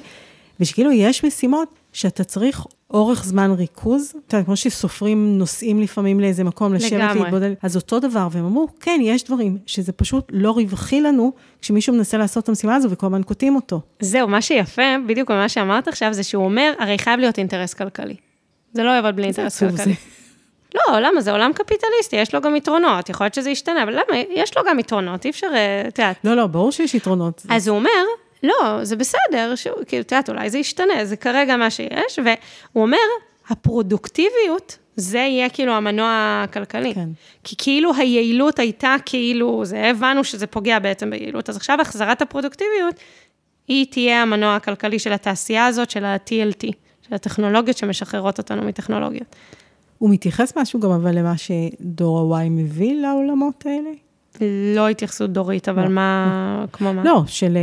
ושכאילו 0.59 0.91
יש 0.91 1.25
משימות 1.25 1.69
שאתה 1.95 2.23
צריך 2.23 2.65
אורך 2.91 3.25
זמן 3.25 3.51
ריכוז, 3.51 4.13
אתה 4.27 4.37
יודע, 4.37 4.45
כמו 4.45 4.55
שסופרים 4.55 5.37
נוסעים 5.37 5.81
לפעמים 5.81 6.19
לאיזה 6.19 6.43
מקום, 6.43 6.73
לשבת 6.73 7.15
להתבודד, 7.15 7.53
אז 7.61 7.75
אותו 7.75 7.99
דבר, 7.99 8.27
והם 8.31 8.45
אמרו, 8.45 8.67
כן, 8.79 8.99
יש 9.03 9.23
דברים 9.23 9.57
שזה 9.65 9.91
פשוט 9.91 10.25
לא 10.29 10.51
רווחי 10.51 11.01
לנו, 11.01 11.33
כשמישהו 11.61 11.93
מנסה 11.93 12.17
לעשות 12.17 12.43
את 12.43 12.49
המשימה 12.49 12.75
הזו 12.75 12.89
וכל 12.91 13.05
הזמן 13.05 13.23
קוטעים 13.23 13.55
אותו. 13.55 13.81
זהו, 13.99 14.27
מה 14.27 14.41
שיפה, 14.41 14.81
בדיוק 15.07 15.31
מה 15.31 15.49
שאמרת 15.49 15.87
עכשיו, 15.87 16.13
זה 16.13 16.23
שהוא 16.23 16.45
אומר, 16.45 16.73
הרי 16.79 16.97
חייב 16.97 17.19
להיות 17.19 17.37
אינטרס 17.37 17.73
כלכלי. 17.73 18.15
זה 18.73 18.83
לא 18.83 18.89
יעבוד 18.89 19.15
בלי 19.15 19.25
אינטרס 19.25 19.59
כלכלי. 19.59 19.77
זה. 19.77 19.91
לא, 20.75 20.99
למה? 20.99 21.21
זה 21.21 21.31
עולם 21.31 21.51
קפיטליסטי, 21.53 22.15
יש 22.15 22.35
לו 22.35 22.41
גם 22.41 22.55
יתרונות, 22.55 23.09
יכול 23.09 23.25
להיות 23.25 23.33
שזה 23.33 23.49
ישתנה, 23.49 23.83
אבל 23.83 23.93
למה? 23.93 24.17
יש 24.29 24.57
לו 24.57 24.63
גם 24.69 24.79
יתרונות, 24.79 25.25
אי 25.25 25.29
אפשר, 25.29 25.47
אה, 25.53 25.87
את 25.87 25.99
יודעת. 25.99 26.15
לא, 26.23 26.35
לא, 26.35 26.47
ברור 26.47 26.71
שיש 26.71 26.95
יתרונות. 26.95 27.45
אז 27.49 27.67
הוא 27.67 27.77
אומר, 27.77 27.89
לא, 28.45 28.83
זה 28.83 28.95
בסדר, 28.95 29.55
שהוא, 29.55 29.75
כאילו, 29.87 30.01
את 30.01 30.11
יודעת, 30.11 30.29
אולי 30.29 30.49
זה 30.49 30.57
ישתנה, 30.57 31.05
זה 31.05 31.15
כרגע 31.15 31.57
מה 31.57 31.69
שיש, 31.69 32.19
והוא 32.23 32.83
אומר, 32.83 32.97
הפרודוקטיביות, 33.49 34.77
זה 34.95 35.17
יהיה 35.17 35.49
כאילו 35.49 35.73
המנוע 35.73 36.43
הכלכלי. 36.43 36.93
כן. 36.93 37.09
כי 37.43 37.55
כאילו 37.57 37.95
היעילות 37.95 38.59
הייתה 38.59 38.95
כאילו, 39.05 39.65
זה, 39.65 39.85
הבנו 39.85 40.23
שזה 40.23 40.47
פוגע 40.47 40.79
בעצם 40.79 41.09
ביעילות, 41.09 41.49
אז 41.49 41.57
עכשיו 41.57 41.81
החזרת 41.81 42.21
הפרודוקטיביות, 42.21 42.95
היא 43.67 43.85
תהיה 43.91 44.21
המנוע 44.21 44.55
הכלכלי 44.55 44.99
של 44.99 45.13
התעשייה 45.13 45.65
הזאת, 45.65 45.89
של 45.89 46.05
ה-TLT, 46.05 46.71
של 47.07 47.15
הטכנולוגיות 47.15 47.77
שמשחררות 47.77 48.37
אותנו 48.37 48.61
מטכנולוגיות. 48.61 49.35
הוא 49.97 50.09
מתייחס 50.09 50.57
משהו 50.57 50.79
גם 50.79 50.91
אבל 50.91 51.17
למה 51.17 51.33
שדור 51.37 52.37
ה-Y 52.37 52.49
מביא 52.49 53.01
לעולמות 53.01 53.65
האלה? 53.65 53.89
לא 54.75 54.87
התייחסות 54.87 55.33
דורית, 55.33 55.69
אבל 55.69 55.83
לא, 55.83 55.89
מה. 55.89 56.65
כמו 56.71 56.93
מה? 56.93 57.03
לא, 57.03 57.23
של... 57.27 57.57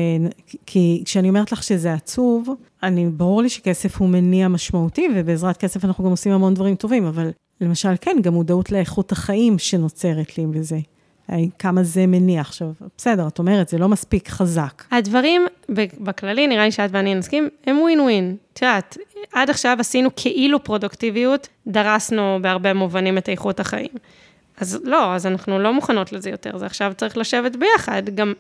כי 0.67 1.03
כשאני 1.05 1.29
אומרת 1.29 1.53
לך 1.53 1.63
שזה 1.63 1.93
עצוב, 1.93 2.49
אני, 2.83 3.07
ברור 3.07 3.43
לי 3.43 3.49
שכסף 3.49 4.01
הוא 4.01 4.09
מניע 4.09 4.49
משמעותי, 4.49 5.09
ובעזרת 5.15 5.57
כסף 5.57 5.85
אנחנו 5.85 6.05
גם 6.05 6.11
עושים 6.11 6.33
המון 6.33 6.55
דברים 6.55 6.75
טובים, 6.75 7.07
אבל 7.07 7.31
למשל, 7.61 7.93
כן, 8.01 8.17
גם 8.23 8.35
מודעות 8.35 8.73
לאיכות 8.73 9.13
החיים 9.13 9.59
שנוצרת 9.59 10.39
לי 10.39 10.47
בזה. 10.47 10.79
כמה 11.59 11.83
זה 11.83 12.07
מניע. 12.07 12.41
עכשיו, 12.41 12.73
בסדר, 12.97 13.29
את 13.29 13.39
אומרת, 13.39 13.69
זה 13.69 13.79
לא 13.79 13.89
מספיק 13.89 14.29
חזק. 14.29 14.85
הדברים, 14.91 15.47
בכללי, 16.01 16.47
נראה 16.47 16.65
לי 16.65 16.73
שאת 16.73 16.91
ואני 16.93 17.15
נסכים, 17.15 17.49
הם 17.67 17.79
ווין 17.79 18.01
ווין. 18.01 18.37
את 18.53 18.63
יודעת, 18.63 18.99
עד 19.33 19.51
עכשיו 19.51 19.77
עשינו 19.81 20.11
כאילו 20.17 20.65
פרודוקטיביות, 20.65 21.49
דרסנו 21.67 22.39
בהרבה 22.43 22.75
מובנים 22.75 23.19
את 23.19 23.29
איכות 23.29 23.61
החיים. 23.61 23.91
אז 24.63 24.79
לא, 24.85 25.15
אז 25.15 25.27
אנחנו 25.27 25.59
לא 25.59 25.73
מוכנות 25.73 26.13
לזה 26.13 26.31
יותר, 26.31 26.59
זה 26.59 26.67
עכשיו 26.67 26.93
צריך 26.97 27.17
לשבת 27.17 27.57
ביחד. 27.57 28.03
גם, 28.15 28.33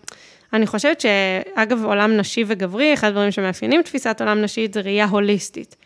אני 0.52 0.66
חושבת 0.66 1.00
שאגב, 1.00 1.84
עולם 1.84 2.16
נשי 2.16 2.44
וגברי, 2.46 2.94
אחד 2.94 3.08
הדברים 3.08 3.30
שמאפיינים 3.30 3.82
תפיסת 3.82 4.16
עולם 4.20 4.42
נשית 4.42 4.74
זה 4.74 4.80
ראייה 4.80 5.06
הוליסטית. 5.06 5.76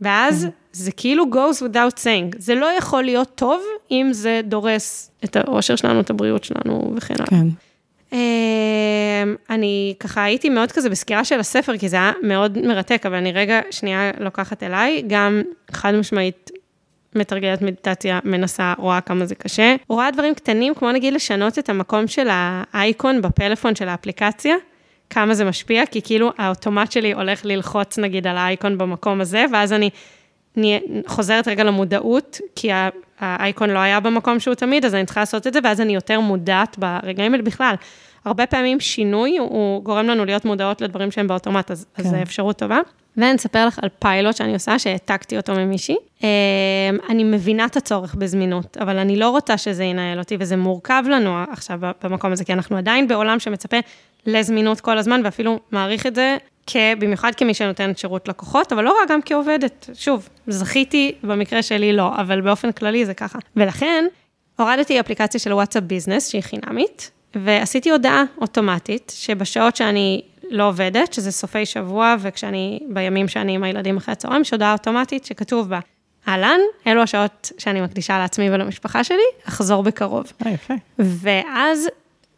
ואז 0.00 0.44
כן. 0.44 0.50
זה 0.72 0.92
כאילו 0.92 1.24
goes 1.24 1.62
without 1.62 1.98
saying, 1.98 2.36
זה 2.38 2.54
לא 2.54 2.66
יכול 2.78 3.04
להיות 3.04 3.30
טוב 3.34 3.62
אם 3.90 4.08
זה 4.12 4.40
דורס 4.44 5.10
את 5.24 5.36
האושר 5.36 5.76
שלנו, 5.76 6.00
את 6.00 6.10
הבריאות 6.10 6.44
שלנו 6.44 6.92
וכן 6.96 7.14
הלאה. 7.18 7.26
כן. 7.26 7.46
אמ, 8.12 9.36
אני 9.50 9.94
ככה 10.00 10.24
הייתי 10.24 10.48
מאוד 10.48 10.72
כזה 10.72 10.90
בסקירה 10.90 11.24
של 11.24 11.40
הספר, 11.40 11.78
כי 11.78 11.88
זה 11.88 11.96
היה 11.96 12.12
מאוד 12.22 12.66
מרתק, 12.66 13.02
אבל 13.06 13.14
אני 13.14 13.32
רגע 13.32 13.60
שנייה 13.70 14.10
לוקחת 14.18 14.62
אליי, 14.62 15.02
גם 15.06 15.42
חד 15.70 15.94
משמעית 15.94 16.50
מתרגלת 17.18 17.62
מדיטציה, 17.62 18.18
מנסה, 18.24 18.74
רואה 18.78 19.00
כמה 19.00 19.26
זה 19.26 19.34
קשה. 19.34 19.76
רואה 19.88 20.10
דברים 20.10 20.34
קטנים, 20.34 20.74
כמו 20.74 20.92
נגיד 20.92 21.14
לשנות 21.14 21.58
את 21.58 21.68
המקום 21.68 22.06
של 22.06 22.28
האייקון 22.30 23.22
בפלאפון 23.22 23.74
של 23.74 23.88
האפליקציה, 23.88 24.54
כמה 25.10 25.34
זה 25.34 25.44
משפיע, 25.44 25.86
כי 25.86 26.02
כאילו 26.02 26.30
האוטומט 26.38 26.92
שלי 26.92 27.12
הולך 27.12 27.44
ללחוץ 27.44 27.98
נגיד 27.98 28.26
על 28.26 28.36
האייקון 28.38 28.78
במקום 28.78 29.20
הזה, 29.20 29.44
ואז 29.52 29.72
אני 29.72 29.90
חוזרת 31.06 31.48
רגע 31.48 31.64
למודעות, 31.64 32.40
כי 32.56 32.70
האייקון 33.20 33.70
לא 33.70 33.78
היה 33.78 34.00
במקום 34.00 34.40
שהוא 34.40 34.54
תמיד, 34.54 34.84
אז 34.84 34.94
אני 34.94 35.04
צריכה 35.04 35.20
לעשות 35.20 35.46
את 35.46 35.52
זה, 35.52 35.60
ואז 35.64 35.80
אני 35.80 35.94
יותר 35.94 36.20
מודעת 36.20 36.78
ברגעים 36.78 37.32
האלה 37.32 37.42
בכלל. 37.42 37.74
הרבה 38.24 38.46
פעמים 38.46 38.80
שינוי 38.80 39.38
הוא 39.38 39.82
גורם 39.82 40.06
לנו 40.06 40.24
להיות 40.24 40.44
מודעות 40.44 40.80
לדברים 40.80 41.10
שהם 41.10 41.28
באוטומט, 41.28 41.70
אז, 41.70 41.86
כן. 41.94 42.02
אז 42.02 42.10
זו 42.10 42.16
אפשרות 42.22 42.58
טובה. 42.58 42.80
ואני 43.18 43.36
אספר 43.36 43.66
לך 43.66 43.78
על 43.82 43.88
פיילוט 43.98 44.36
שאני 44.36 44.52
עושה, 44.52 44.78
שהעתקתי 44.78 45.36
אותו 45.36 45.54
ממישהי. 45.54 45.96
אה, 46.24 46.28
אני 47.08 47.24
מבינה 47.24 47.64
את 47.64 47.76
הצורך 47.76 48.14
בזמינות, 48.14 48.76
אבל 48.76 48.98
אני 48.98 49.16
לא 49.16 49.30
רוצה 49.30 49.58
שזה 49.58 49.84
ינהל 49.84 50.18
אותי, 50.18 50.36
וזה 50.40 50.56
מורכב 50.56 51.02
לנו 51.10 51.36
עכשיו 51.50 51.80
במקום 52.02 52.32
הזה, 52.32 52.44
כי 52.44 52.52
אנחנו 52.52 52.76
עדיין 52.76 53.08
בעולם 53.08 53.38
שמצפה 53.38 53.76
לזמינות 54.26 54.80
כל 54.80 54.98
הזמן, 54.98 55.20
ואפילו 55.24 55.58
מעריך 55.70 56.06
את 56.06 56.14
זה, 56.14 56.36
במיוחד 56.98 57.34
כמי 57.34 57.54
שנותנת 57.54 57.98
שירות 57.98 58.28
לקוחות, 58.28 58.72
אבל 58.72 58.84
לא 58.84 58.94
רק 59.02 59.10
גם 59.10 59.20
כעובדת. 59.24 59.90
שוב, 59.94 60.28
זכיתי, 60.46 61.14
במקרה 61.22 61.62
שלי 61.62 61.92
לא, 61.92 62.10
אבל 62.16 62.40
באופן 62.40 62.72
כללי 62.72 63.06
זה 63.06 63.14
ככה. 63.14 63.38
ולכן, 63.56 64.04
הורדתי 64.58 65.00
אפליקציה 65.00 65.40
של 65.40 65.52
וואטסאפ 65.52 65.82
ביזנס, 65.82 66.28
שהיא 66.28 66.42
חינמית, 66.42 67.10
ועשיתי 67.34 67.90
הודעה 67.90 68.22
אוטומטית, 68.40 69.12
שבשעות 69.16 69.76
שאני 69.76 70.22
לא 70.50 70.68
עובדת, 70.68 71.12
שזה 71.12 71.32
סופי 71.32 71.66
שבוע, 71.66 72.16
וכשאני, 72.20 72.80
בימים 72.88 73.28
שאני 73.28 73.54
עם 73.54 73.64
הילדים 73.64 73.96
אחרי 73.96 74.12
הצהריים, 74.12 74.42
יש 74.42 74.50
הודעה 74.50 74.72
אוטומטית 74.72 75.24
שכתוב 75.24 75.68
בה, 75.68 75.78
אהלן, 76.28 76.60
אלו 76.86 77.02
השעות 77.02 77.52
שאני 77.58 77.80
מקדישה 77.80 78.18
לעצמי 78.18 78.50
ולמשפחה 78.50 79.04
שלי, 79.04 79.18
אחזור 79.48 79.82
בקרוב. 79.82 80.32
אה, 80.46 80.50
יפה. 80.50 80.74
ואז 80.98 81.88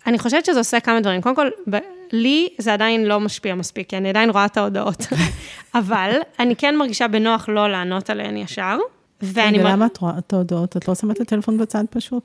אני 0.06 0.18
חושבת 0.18 0.44
שזה 0.44 0.58
עושה 0.58 0.80
כמה 0.80 1.00
דברים. 1.00 1.22
קודם 1.22 1.36
כל, 1.36 1.48
ב- 1.70 1.78
לי 2.12 2.48
זה 2.58 2.72
עדיין 2.72 3.04
לא 3.04 3.20
משפיע 3.20 3.54
מספיק, 3.54 3.90
כי 3.90 3.96
אני 3.96 4.08
עדיין 4.08 4.30
רואה 4.30 4.44
את 4.44 4.56
ההודעות. 4.56 5.06
אבל 5.74 6.10
אני 6.38 6.56
כן 6.56 6.76
מרגישה 6.76 7.08
בנוח 7.08 7.48
לא 7.48 7.70
לענות 7.70 8.10
עליהן 8.10 8.36
ישר. 8.36 8.78
ואני... 9.22 9.60
ולמה 9.60 9.86
את 9.86 9.98
רואה 9.98 10.18
את 10.18 10.32
ההודעות? 10.32 10.76
את 10.76 10.88
לא 10.88 10.94
שמה 10.94 11.12
את 11.12 11.20
הטלפון 11.20 11.58
בצד 11.58 11.84
פשוט? 11.90 12.22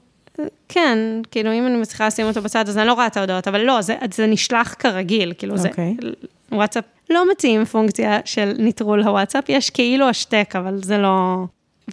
כן, 0.69 0.97
כאילו, 1.31 1.53
אם 1.53 1.67
אני 1.67 1.77
מצליחה 1.77 2.07
לשים 2.07 2.27
אותו 2.27 2.41
בצד, 2.41 2.69
אז 2.69 2.77
אני 2.77 2.87
לא 2.87 2.93
רואה 2.93 3.07
את 3.07 3.17
ההודעות, 3.17 3.47
אבל 3.47 3.61
לא, 3.61 3.81
זה, 3.81 3.95
זה 4.13 4.27
נשלח 4.27 4.75
כרגיל, 4.79 5.33
כאילו, 5.37 5.57
זה... 5.57 5.67
אוקיי. 5.67 5.95
וואטסאפ, 6.51 6.83
לא 7.09 7.31
מציעים 7.31 7.65
פונקציה 7.65 8.19
של 8.25 8.53
נטרול 8.57 9.03
הוואטסאפ, 9.03 9.49
יש 9.49 9.69
כאילו 9.69 10.09
השתק, 10.09 10.53
אבל 10.57 10.79
זה 10.83 10.97
לא... 10.97 11.43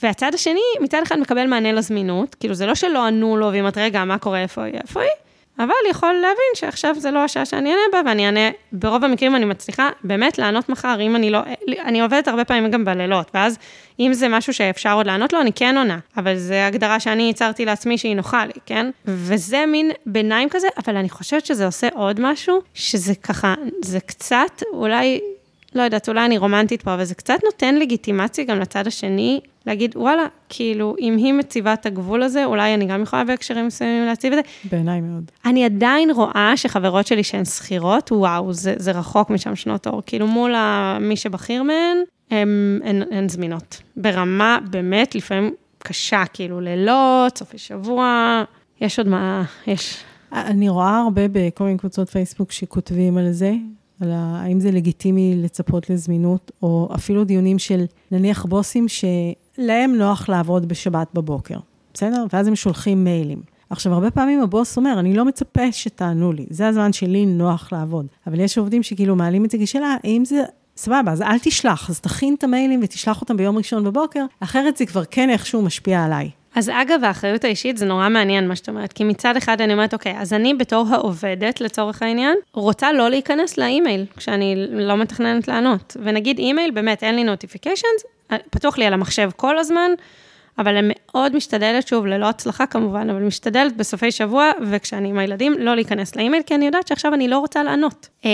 והצד 0.02 0.34
השני, 0.34 0.60
מצד 0.80 1.00
אחד 1.02 1.18
מקבל 1.18 1.46
מענה 1.46 1.72
לזמינות, 1.72 2.34
כאילו, 2.34 2.54
זה 2.54 2.66
לא 2.66 2.74
שלא 2.74 3.06
ענו 3.06 3.36
לו, 3.36 3.48
ואם 3.52 3.68
את 3.68 3.78
רגע, 3.78 4.04
מה 4.04 4.18
קורה, 4.18 4.42
איפה 4.42 4.62
היא, 4.62 4.74
איפה 4.74 5.00
היא? 5.00 5.10
אבל 5.58 5.74
יכול 5.90 6.12
להבין 6.12 6.52
שעכשיו 6.54 6.94
זה 6.98 7.10
לא 7.10 7.18
השעה 7.18 7.44
שאני 7.44 7.70
אענה 7.70 7.82
בה, 7.92 8.00
ואני 8.06 8.26
אענה, 8.26 8.50
ברוב 8.72 9.04
המקרים 9.04 9.36
אני 9.36 9.44
מצליחה 9.44 9.88
באמת 10.04 10.38
לענות 10.38 10.68
מחר, 10.68 11.00
אם 11.00 11.16
אני 11.16 11.30
לא, 11.30 11.38
אני 11.84 12.00
עובדת 12.00 12.28
הרבה 12.28 12.44
פעמים 12.44 12.70
גם 12.70 12.84
בלילות, 12.84 13.30
ואז 13.34 13.58
אם 14.00 14.12
זה 14.12 14.28
משהו 14.28 14.54
שאפשר 14.54 14.92
עוד 14.92 15.06
לענות 15.06 15.32
לו, 15.32 15.40
אני 15.40 15.52
כן 15.52 15.76
עונה, 15.78 15.98
אבל 16.16 16.36
זו 16.36 16.54
הגדרה 16.54 17.00
שאני 17.00 17.22
ייצרתי 17.22 17.64
לעצמי 17.64 17.98
שהיא 17.98 18.16
נוחה 18.16 18.46
לי, 18.46 18.52
כן? 18.66 18.90
וזה 19.04 19.64
מין 19.66 19.90
ביניים 20.06 20.48
כזה, 20.48 20.68
אבל 20.78 20.96
אני 20.96 21.10
חושבת 21.10 21.46
שזה 21.46 21.66
עושה 21.66 21.88
עוד 21.94 22.20
משהו, 22.20 22.60
שזה 22.74 23.14
ככה, 23.14 23.54
זה 23.82 24.00
קצת, 24.00 24.62
אולי, 24.72 25.20
לא 25.74 25.82
יודעת, 25.82 26.08
אולי 26.08 26.24
אני 26.24 26.38
רומנטית 26.38 26.82
פה, 26.82 26.94
אבל 26.94 27.04
זה 27.04 27.14
קצת 27.14 27.38
נותן 27.44 27.74
לגיטימציה 27.74 28.44
גם 28.44 28.60
לצד 28.60 28.86
השני 28.86 29.40
להגיד, 29.66 29.96
וואלה, 29.96 30.26
כאילו, 30.48 30.96
אם 31.00 31.16
היא 31.16 31.32
מציבה 31.32 31.72
את 31.72 31.86
הגבול 31.86 32.22
הזה, 32.22 32.44
אולי 32.44 32.74
אני 32.74 32.86
גם 32.86 33.02
יכולה 33.02 33.24
בהקשרים 33.24 33.66
מסוימים 33.66 34.06
להציב 34.06 34.32
את 34.32 34.44
זה. 34.44 34.68
בעיניי 34.70 35.00
מאוד. 35.00 35.30
אני 35.44 35.64
עדיין 35.64 36.10
רואה 36.10 36.52
שחברות 36.56 37.06
שלי 37.06 37.22
שהן 37.24 37.44
שכירות, 37.44 38.12
וואו, 38.12 38.52
זה, 38.52 38.74
זה 38.76 38.90
רחוק 38.92 39.30
משם 39.30 39.56
שנות 39.56 39.86
אור. 39.86 40.02
כאילו, 40.06 40.26
מול 40.26 40.54
מי 41.00 41.16
שבכיר 41.16 41.62
מהן, 41.62 41.96
הן, 42.30 42.80
הן, 42.84 43.02
הן 43.10 43.28
זמינות. 43.28 43.82
ברמה, 43.96 44.58
באמת, 44.70 45.14
לפעמים 45.14 45.54
קשה, 45.78 46.22
כאילו, 46.32 46.60
לילות, 46.60 47.38
סופי 47.38 47.58
שבוע, 47.58 48.42
יש 48.80 48.98
עוד 48.98 49.08
מה, 49.08 49.44
יש... 49.66 50.04
אני 50.32 50.68
רואה 50.68 50.98
הרבה 50.98 51.22
בכל 51.32 51.64
מיני 51.64 51.78
קבוצות 51.78 52.08
פייסבוק 52.08 52.52
שכותבים 52.52 53.18
על 53.18 53.32
זה, 53.32 53.52
על 54.00 54.10
האם 54.12 54.60
זה 54.60 54.70
לגיטימי 54.70 55.34
לצפות 55.36 55.90
לזמינות, 55.90 56.50
או 56.62 56.88
אפילו 56.94 57.24
דיונים 57.24 57.58
של 57.58 57.84
נניח 58.10 58.44
בוסים 58.44 58.88
ש... 58.88 59.04
להם 59.58 59.94
נוח 59.94 60.28
לעבוד 60.28 60.68
בשבת 60.68 61.08
בבוקר, 61.14 61.58
בסדר? 61.94 62.24
ואז 62.32 62.46
הם 62.46 62.56
שולחים 62.56 63.04
מיילים. 63.04 63.42
עכשיו, 63.70 63.94
הרבה 63.94 64.10
פעמים 64.10 64.42
הבוס 64.42 64.76
אומר, 64.76 64.94
אני 64.98 65.14
לא 65.14 65.24
מצפה 65.24 65.72
שתענו 65.72 66.32
לי, 66.32 66.46
זה 66.50 66.68
הזמן 66.68 66.92
שלי 66.92 67.26
נוח 67.26 67.72
לעבוד. 67.72 68.06
אבל 68.26 68.40
יש 68.40 68.58
עובדים 68.58 68.82
שכאילו 68.82 69.16
מעלים 69.16 69.44
את 69.44 69.50
זה 69.50 69.58
כשאלה, 69.62 69.96
האם 70.04 70.24
זה 70.24 70.42
סבבה, 70.76 71.12
אז 71.12 71.22
אל 71.22 71.38
תשלח, 71.38 71.90
אז 71.90 72.00
תכין 72.00 72.34
את 72.34 72.44
המיילים 72.44 72.80
ותשלח 72.82 73.20
אותם 73.20 73.36
ביום 73.36 73.56
ראשון 73.58 73.84
בבוקר, 73.84 74.24
אחרת 74.40 74.76
זה 74.76 74.86
כבר 74.86 75.04
כן 75.04 75.30
איכשהו 75.30 75.62
משפיע 75.62 76.04
עליי. 76.04 76.30
אז 76.54 76.70
אגב, 76.74 77.04
האחריות 77.04 77.44
האישית 77.44 77.76
זה 77.76 77.86
נורא 77.86 78.08
מעניין 78.08 78.48
מה 78.48 78.56
שאת 78.56 78.68
אומרת, 78.68 78.92
כי 78.92 79.04
מצד 79.04 79.36
אחד 79.36 79.60
אני 79.60 79.72
אומרת, 79.72 79.94
אוקיי, 79.94 80.18
אז 80.18 80.32
אני 80.32 80.54
בתור 80.54 80.86
העובדת, 80.90 81.60
לצורך 81.60 82.02
העניין, 82.02 82.36
רוצה 82.54 82.92
לא 82.92 83.10
להיכנס 83.10 83.58
לאימייל 83.58 84.06
כשאני 84.16 84.66
לא 84.70 84.96
מתכננת 84.96 85.48
לענות. 85.48 85.96
ונגיד 86.02 86.38
אימייל, 86.38 86.70
באמת, 86.70 87.02
אין 87.02 87.14
לי 87.14 87.24
notifications, 87.24 88.04
פתוח 88.50 88.78
לי 88.78 88.86
על 88.86 88.92
המחשב 88.92 89.30
כל 89.36 89.58
הזמן, 89.58 89.90
אבל 90.58 90.76
אני 90.76 90.94
מאוד 91.14 91.36
משתדלת, 91.36 91.88
שוב, 91.88 92.06
ללא 92.06 92.28
הצלחה 92.28 92.66
כמובן, 92.66 93.10
אבל 93.10 93.20
משתדלת 93.20 93.76
בסופי 93.76 94.12
שבוע, 94.12 94.50
וכשאני 94.70 95.08
עם 95.08 95.18
הילדים, 95.18 95.54
לא 95.58 95.74
להיכנס 95.74 96.16
לאימייל, 96.16 96.42
כי 96.42 96.54
אני 96.54 96.66
יודעת 96.66 96.88
שעכשיו 96.88 97.14
אני 97.14 97.28
לא 97.28 97.38
רוצה 97.38 97.62
לענות. 97.62 98.08
אה, 98.24 98.30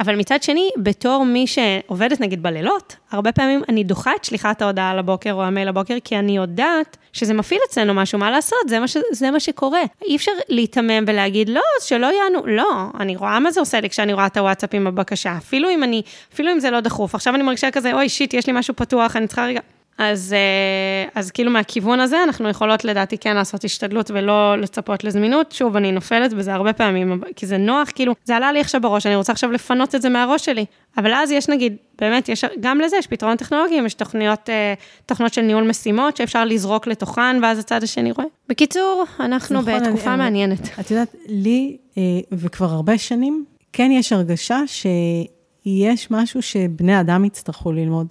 אבל 0.00 0.16
מצד 0.16 0.42
שני, 0.42 0.70
בתור 0.76 1.24
מי 1.24 1.46
שעובדת 1.46 2.20
נגיד 2.20 2.42
בלילות, 2.42 2.96
הרבה 3.10 3.32
פעמים 3.32 3.62
אני 3.68 3.84
דוחה 3.84 4.10
את 4.16 4.24
שליחת 4.24 4.62
ההודעה 4.62 4.94
לבוקר 4.94 5.32
או 5.32 5.42
המייל 5.42 5.68
לבוקר, 5.68 5.94
כי 6.04 6.18
אני 6.18 6.36
יודעת 6.36 6.96
שזה 7.12 7.34
מפעיל 7.34 7.60
אצלנו 7.68 7.94
משהו, 7.94 8.18
מה 8.18 8.30
לעשות, 8.30 8.58
זה 8.66 8.80
מה, 8.80 8.88
ש, 8.88 8.96
זה 9.12 9.30
מה 9.30 9.40
שקורה. 9.40 9.82
אי 10.06 10.16
אפשר 10.16 10.32
להיתמם 10.48 11.04
ולהגיד, 11.06 11.48
לא, 11.48 11.62
שלא 11.80 12.06
יענו, 12.06 12.46
לא, 12.46 12.70
אני 13.00 13.16
רואה 13.16 13.40
מה 13.40 13.50
זה 13.50 13.60
עושה 13.60 13.80
לי 13.80 13.90
כשאני 13.90 14.12
רואה 14.12 14.26
את 14.26 14.36
הוואטסאפ 14.36 14.74
עם 14.74 14.86
הבקשה, 14.86 15.36
אפילו 15.36 15.70
אם 15.70 15.82
אני, 15.82 16.02
אפילו 16.34 16.52
אם 16.52 16.60
זה 16.60 16.70
לא 16.70 16.80
דחוף, 16.80 17.14
עכשיו 17.14 17.34
אני 17.34 17.42
מרגישה 17.42 17.70
כזה, 17.70 17.94
אוי, 17.94 18.08
שיט, 18.08 18.34
יש 18.34 18.46
לי 18.46 18.52
משהו 18.52 18.76
פתוח, 18.76 19.16
אני 19.16 19.26
צריכה 19.26 19.46
רגע... 19.46 19.60
אז, 19.98 20.32
אה, 20.32 21.20
אז 21.20 21.30
כאילו 21.30 21.50
מהכיוון 21.50 22.00
הזה, 22.00 22.22
אנחנו 22.24 22.48
יכולות 22.48 22.84
לדעתי 22.84 23.18
כן 23.18 23.36
לעשות 23.36 23.64
השתדלות 23.64 24.10
ולא 24.10 24.56
לצפות 24.56 25.04
לזמינות. 25.04 25.52
שוב, 25.52 25.76
אני 25.76 25.92
נופלת 25.92 26.32
בזה 26.32 26.54
הרבה 26.54 26.72
פעמים, 26.72 27.20
כי 27.36 27.46
זה 27.46 27.56
נוח, 27.56 27.90
כאילו, 27.94 28.14
זה 28.24 28.36
עלה 28.36 28.52
לי 28.52 28.60
עכשיו 28.60 28.80
בראש, 28.80 29.06
אני 29.06 29.16
רוצה 29.16 29.32
עכשיו 29.32 29.52
לפנות 29.52 29.94
את 29.94 30.02
זה 30.02 30.08
מהראש 30.08 30.44
שלי. 30.44 30.64
אבל 30.96 31.14
אז 31.14 31.30
יש 31.30 31.48
נגיד, 31.48 31.76
באמת, 31.98 32.28
יש, 32.28 32.44
גם 32.60 32.80
לזה 32.80 32.96
יש 32.96 33.06
פתרון 33.06 33.36
טכנולוגי, 33.36 33.74
יש 33.74 33.94
תוכניות, 33.94 34.50
אה, 34.50 34.74
תוכנות 35.06 35.34
של 35.34 35.42
ניהול 35.42 35.64
משימות 35.64 36.16
שאפשר 36.16 36.44
לזרוק 36.44 36.86
לתוכן, 36.86 37.36
ואז 37.42 37.58
הצד 37.58 37.82
השני 37.82 38.12
רואה. 38.12 38.26
בקיצור, 38.48 39.04
אנחנו 39.20 39.60
נכון, 39.60 39.74
בתקופה 39.74 40.10
אני, 40.10 40.16
מעניינת. 40.16 40.68
את 40.80 40.90
יודעת, 40.90 41.14
לי, 41.28 41.76
אה, 41.98 42.02
וכבר 42.32 42.66
הרבה 42.66 42.98
שנים, 42.98 43.44
כן 43.72 43.90
יש 43.92 44.12
הרגשה 44.12 44.60
שיש 44.66 46.10
משהו 46.10 46.42
שבני 46.42 47.00
אדם 47.00 47.24
יצטרכו 47.24 47.72
ללמוד. 47.72 48.06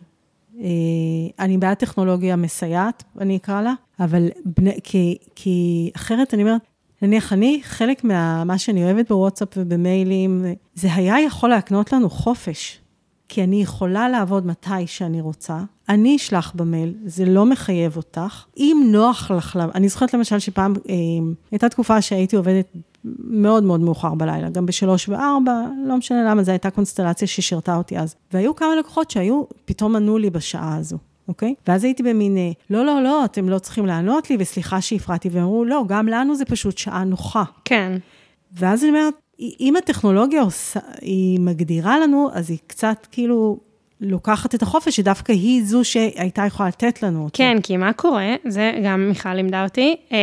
אה, 0.60 0.66
אני 1.40 1.58
בעד 1.58 1.78
טכנולוגיה 1.78 2.36
מסייעת, 2.36 3.04
אני 3.20 3.38
אקרא 3.38 3.62
לה, 3.62 3.74
אבל 4.00 4.28
בני, 4.46 4.72
כי, 4.84 5.18
כי 5.36 5.90
אחרת 5.96 6.34
אני 6.34 6.44
אומרת, 6.44 6.62
נניח 7.02 7.34
אני, 7.34 7.60
חלק 7.64 8.04
מה 8.04 8.58
שאני 8.58 8.84
אוהבת 8.84 9.10
בוואטסאפ 9.10 9.48
ובמיילים, 9.58 10.46
זה 10.74 10.94
היה 10.94 11.22
יכול 11.22 11.50
להקנות 11.50 11.94
לנו 11.94 12.10
חופש. 12.10 12.80
כי 13.30 13.44
אני 13.44 13.62
יכולה 13.62 14.10
לעבוד 14.10 14.46
מתי 14.46 14.88
שאני 14.88 15.22
רוצה, 15.22 15.60
אני 15.90 16.16
אשלח 16.16 16.52
במייל, 16.56 16.94
זה 17.06 17.26
לא 17.26 17.46
מחייב 17.46 17.98
אותך. 17.98 18.46
אם 18.58 18.88
נוח 18.92 19.32
לך, 19.32 19.60
אני 19.76 19.90
זוכרת 19.90 20.14
למשל 20.14 20.40
שפעם, 20.40 20.74
אה, 20.90 20.96
הייתה 21.52 21.70
תקופה 21.70 22.02
שהייתי 22.02 22.36
עובדת 22.36 22.68
מאוד 23.20 23.64
מאוד 23.64 23.80
מאוחר 23.80 24.16
בלילה, 24.16 24.50
גם 24.50 24.66
בשלוש 24.66 25.10
וארבע, 25.10 25.62
לא 25.86 25.98
משנה 25.98 26.30
למה, 26.30 26.44
זו 26.44 26.52
הייתה 26.52 26.70
קונסטלציה 26.70 27.28
ששירתה 27.28 27.76
אותי 27.76 28.00
אז. 28.00 28.16
והיו 28.34 28.56
כמה 28.56 28.76
לקוחות 28.76 29.12
שהיו, 29.12 29.44
פתאום 29.66 29.96
ענו 29.96 30.18
לי 30.18 30.30
בשעה 30.30 30.76
הזו. 30.76 30.98
אוקיי? 31.28 31.54
ואז 31.68 31.84
הייתי 31.84 32.04
במין, 32.04 32.38
אה, 32.38 32.52
לא, 32.70 32.86
לא, 32.86 33.04
לא, 33.04 33.26
אתם 33.26 33.50
לא 33.50 33.60
צריכים 33.60 33.86
לענות 33.86 34.30
לי, 34.30 34.38
וסליחה 34.40 34.82
שהפרעתי, 34.82 35.30
והם 35.30 35.44
אמרו, 35.44 35.66
לא, 35.66 35.84
גם 35.88 36.08
לנו 36.08 36.36
זה 36.36 36.46
פשוט 36.46 36.78
שעה 36.78 37.04
נוחה. 37.04 37.44
כן. 37.66 37.98
ואז 38.54 38.84
אני 38.84 38.90
אומרת, 38.90 39.14
אם 39.40 39.76
הטכנולוגיה 39.78 40.42
עושה, 40.42 40.80
היא 41.02 41.40
מגדירה 41.40 42.00
לנו, 42.00 42.30
אז 42.34 42.50
היא 42.50 42.58
קצת 42.68 43.08
כאילו 43.12 43.60
לוקחת 44.02 44.56
את 44.56 44.62
החופש, 44.62 44.96
שדווקא 44.96 45.32
היא 45.32 45.64
זו 45.66 45.84
שהייתה 45.84 46.46
יכולה 46.46 46.70
לתת 46.70 47.04
לנו 47.04 47.24
אותו. 47.24 47.38
כן, 47.38 47.58
כי 47.64 47.78
מה 47.78 47.94
קורה, 47.94 48.36
זה 48.48 48.72
גם 48.84 49.10
מיכל 49.10 49.34
לימדה 49.34 49.64
אותי, 49.64 49.96
אה, 50.12 50.18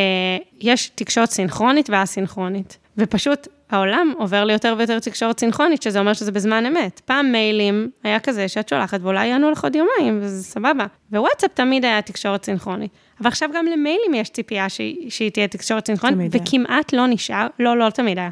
יש 0.61 0.91
תקשורת 0.95 1.29
סינכרונית 1.31 1.89
ואסינכרונית, 1.89 2.77
ופשוט 2.97 3.47
העולם 3.69 4.13
עובר 4.17 4.43
ליותר 4.45 4.75
ויותר 4.77 4.99
תקשורת 4.99 5.39
סינכרונית, 5.39 5.81
שזה 5.81 5.99
אומר 5.99 6.13
שזה 6.13 6.31
בזמן 6.31 6.65
אמת. 6.65 7.01
פעם 7.05 7.31
מיילים 7.31 7.89
היה 8.03 8.19
כזה 8.19 8.47
שאת 8.47 8.69
שולחת, 8.69 8.99
ואולי 9.01 9.27
יענו 9.27 9.51
לך 9.51 9.63
עוד 9.63 9.75
יומיים, 9.75 10.19
וזה 10.21 10.43
סבבה. 10.43 10.85
ווואטסאפ 11.11 11.51
תמיד 11.53 11.85
היה 11.85 12.01
תקשורת 12.01 12.45
סינכרונית. 12.45 12.91
אבל 13.21 13.27
עכשיו 13.27 13.49
גם 13.53 13.65
למיילים 13.65 14.13
יש 14.13 14.29
ציפייה 14.29 14.69
שהיא, 14.69 15.09
שהיא 15.09 15.31
תהיה 15.31 15.47
תקשורת 15.47 15.85
סינכרונית, 15.85 16.31
וכמעט 16.31 16.93
היה. 16.93 17.01
לא 17.01 17.07
נשאר, 17.07 17.47
לא, 17.59 17.77
לא 17.77 17.89
תמיד 17.89 18.17
היה. 18.17 18.29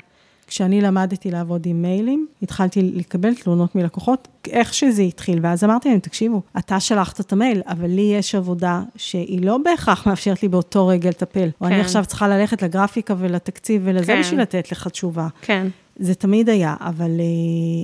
כשאני 0.54 0.82
למדתי 0.82 1.32
לעבוד 1.32 1.66
עם 1.66 1.82
מיילים, 1.82 2.28
התחלתי 2.42 2.82
לקבל 2.82 3.36
תלונות 3.36 3.76
מלקוחות, 3.76 4.28
איך 4.50 4.74
שזה 4.74 5.02
התחיל, 5.02 5.39
ואז 5.42 5.63
אמרתי 5.63 5.89
להם, 5.89 6.00
תקשיבו, 6.00 6.42
אתה 6.58 6.80
שלחת 6.80 7.20
את 7.20 7.34
המייל, 7.34 7.62
אבל 7.68 7.88
לי 7.88 8.02
יש 8.02 8.36
עבודה 8.36 8.82
שהיא 8.96 9.46
לא 9.46 9.58
בהכרח 9.58 10.08
מאפשרת 10.08 10.44
לי 10.44 10.50
באותו 10.50 10.88
רגע 10.88 11.10
לטפל. 11.10 11.39
כן. 11.39 11.50
או 11.62 11.68
אני 11.68 11.76
כן. 11.76 11.82
עכשיו 11.82 12.06
צריכה 12.06 12.28
ללכת 12.28 12.62
לגרפיקה 12.62 13.16
ולתקציב 13.18 13.82
ולזה 13.86 14.06
כן. 14.06 14.20
בשביל 14.20 14.42
לתת 14.42 14.72
לך 14.72 14.88
תשובה. 14.88 15.28
כן. 15.42 15.68
זה 15.96 16.16
תמיד 16.16 16.50
היה, 16.50 16.76
אבל 16.80 17.12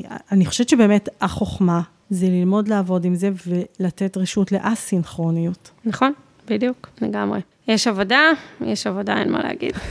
uh, 0.08 0.14
אני 0.32 0.46
חושבת 0.46 0.70
שבאמת 0.70 1.10
החוכמה 1.22 1.82
זה 2.10 2.26
ללמוד 2.26 2.68
לעבוד 2.68 3.06
עם 3.06 3.16
זה 3.16 3.30
ולתת 3.48 4.18
רשות 4.18 4.52
לאסינכרוניות. 4.52 5.72
נכון, 5.86 6.14
בדיוק, 6.48 6.90
לגמרי. 7.02 7.40
יש 7.68 7.88
עבודה, 7.88 8.22
יש 8.62 8.88
עבודה, 8.88 9.18
אין 9.18 9.32
מה 9.32 9.44
להגיד. 9.44 9.74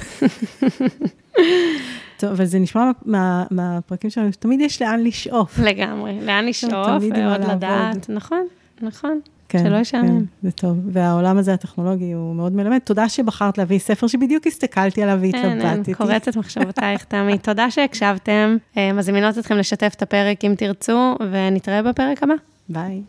טוב, 2.18 2.30
אבל 2.30 2.44
זה 2.44 2.58
נשמע 2.58 2.90
מה, 3.04 3.44
מהפרקים 3.50 4.10
שלנו, 4.10 4.32
שתמיד 4.32 4.60
יש 4.60 4.82
לאן 4.82 5.00
לשאוף. 5.00 5.58
לגמרי, 5.58 6.18
לאן 6.22 6.46
לשאוף, 6.46 7.02
ועוד 7.14 7.40
לדעת, 7.50 8.10
נכון, 8.10 8.46
נכון. 8.80 9.20
כן, 9.48 9.58
שלא 9.58 9.76
ישעמם. 9.76 10.06
כן, 10.08 10.24
זה 10.42 10.50
טוב. 10.50 10.78
והעולם 10.92 11.38
הזה 11.38 11.54
הטכנולוגי 11.54 12.12
הוא 12.12 12.34
מאוד 12.34 12.52
מלמד. 12.52 12.78
תודה 12.78 13.08
שבחרת 13.08 13.58
להביא 13.58 13.78
ספר 13.78 14.06
שבדיוק 14.06 14.46
הסתכלתי 14.46 15.02
עליו 15.02 15.18
והתלבטתי. 15.20 15.66
אין, 15.66 15.82
אין, 15.86 15.94
קוראת 15.94 16.28
את 16.28 16.36
מחשבותייך, 16.36 17.04
תמי. 17.04 17.38
תודה 17.38 17.70
שהקשבתם. 17.70 18.56
מזמינות 18.94 19.38
אתכם 19.38 19.56
לשתף 19.56 19.92
את 19.96 20.02
הפרק 20.02 20.44
אם 20.44 20.54
תרצו, 20.58 21.14
ונתראה 21.30 21.82
בפרק 21.82 22.22
הבא. 22.22 22.34
ביי. 22.68 23.02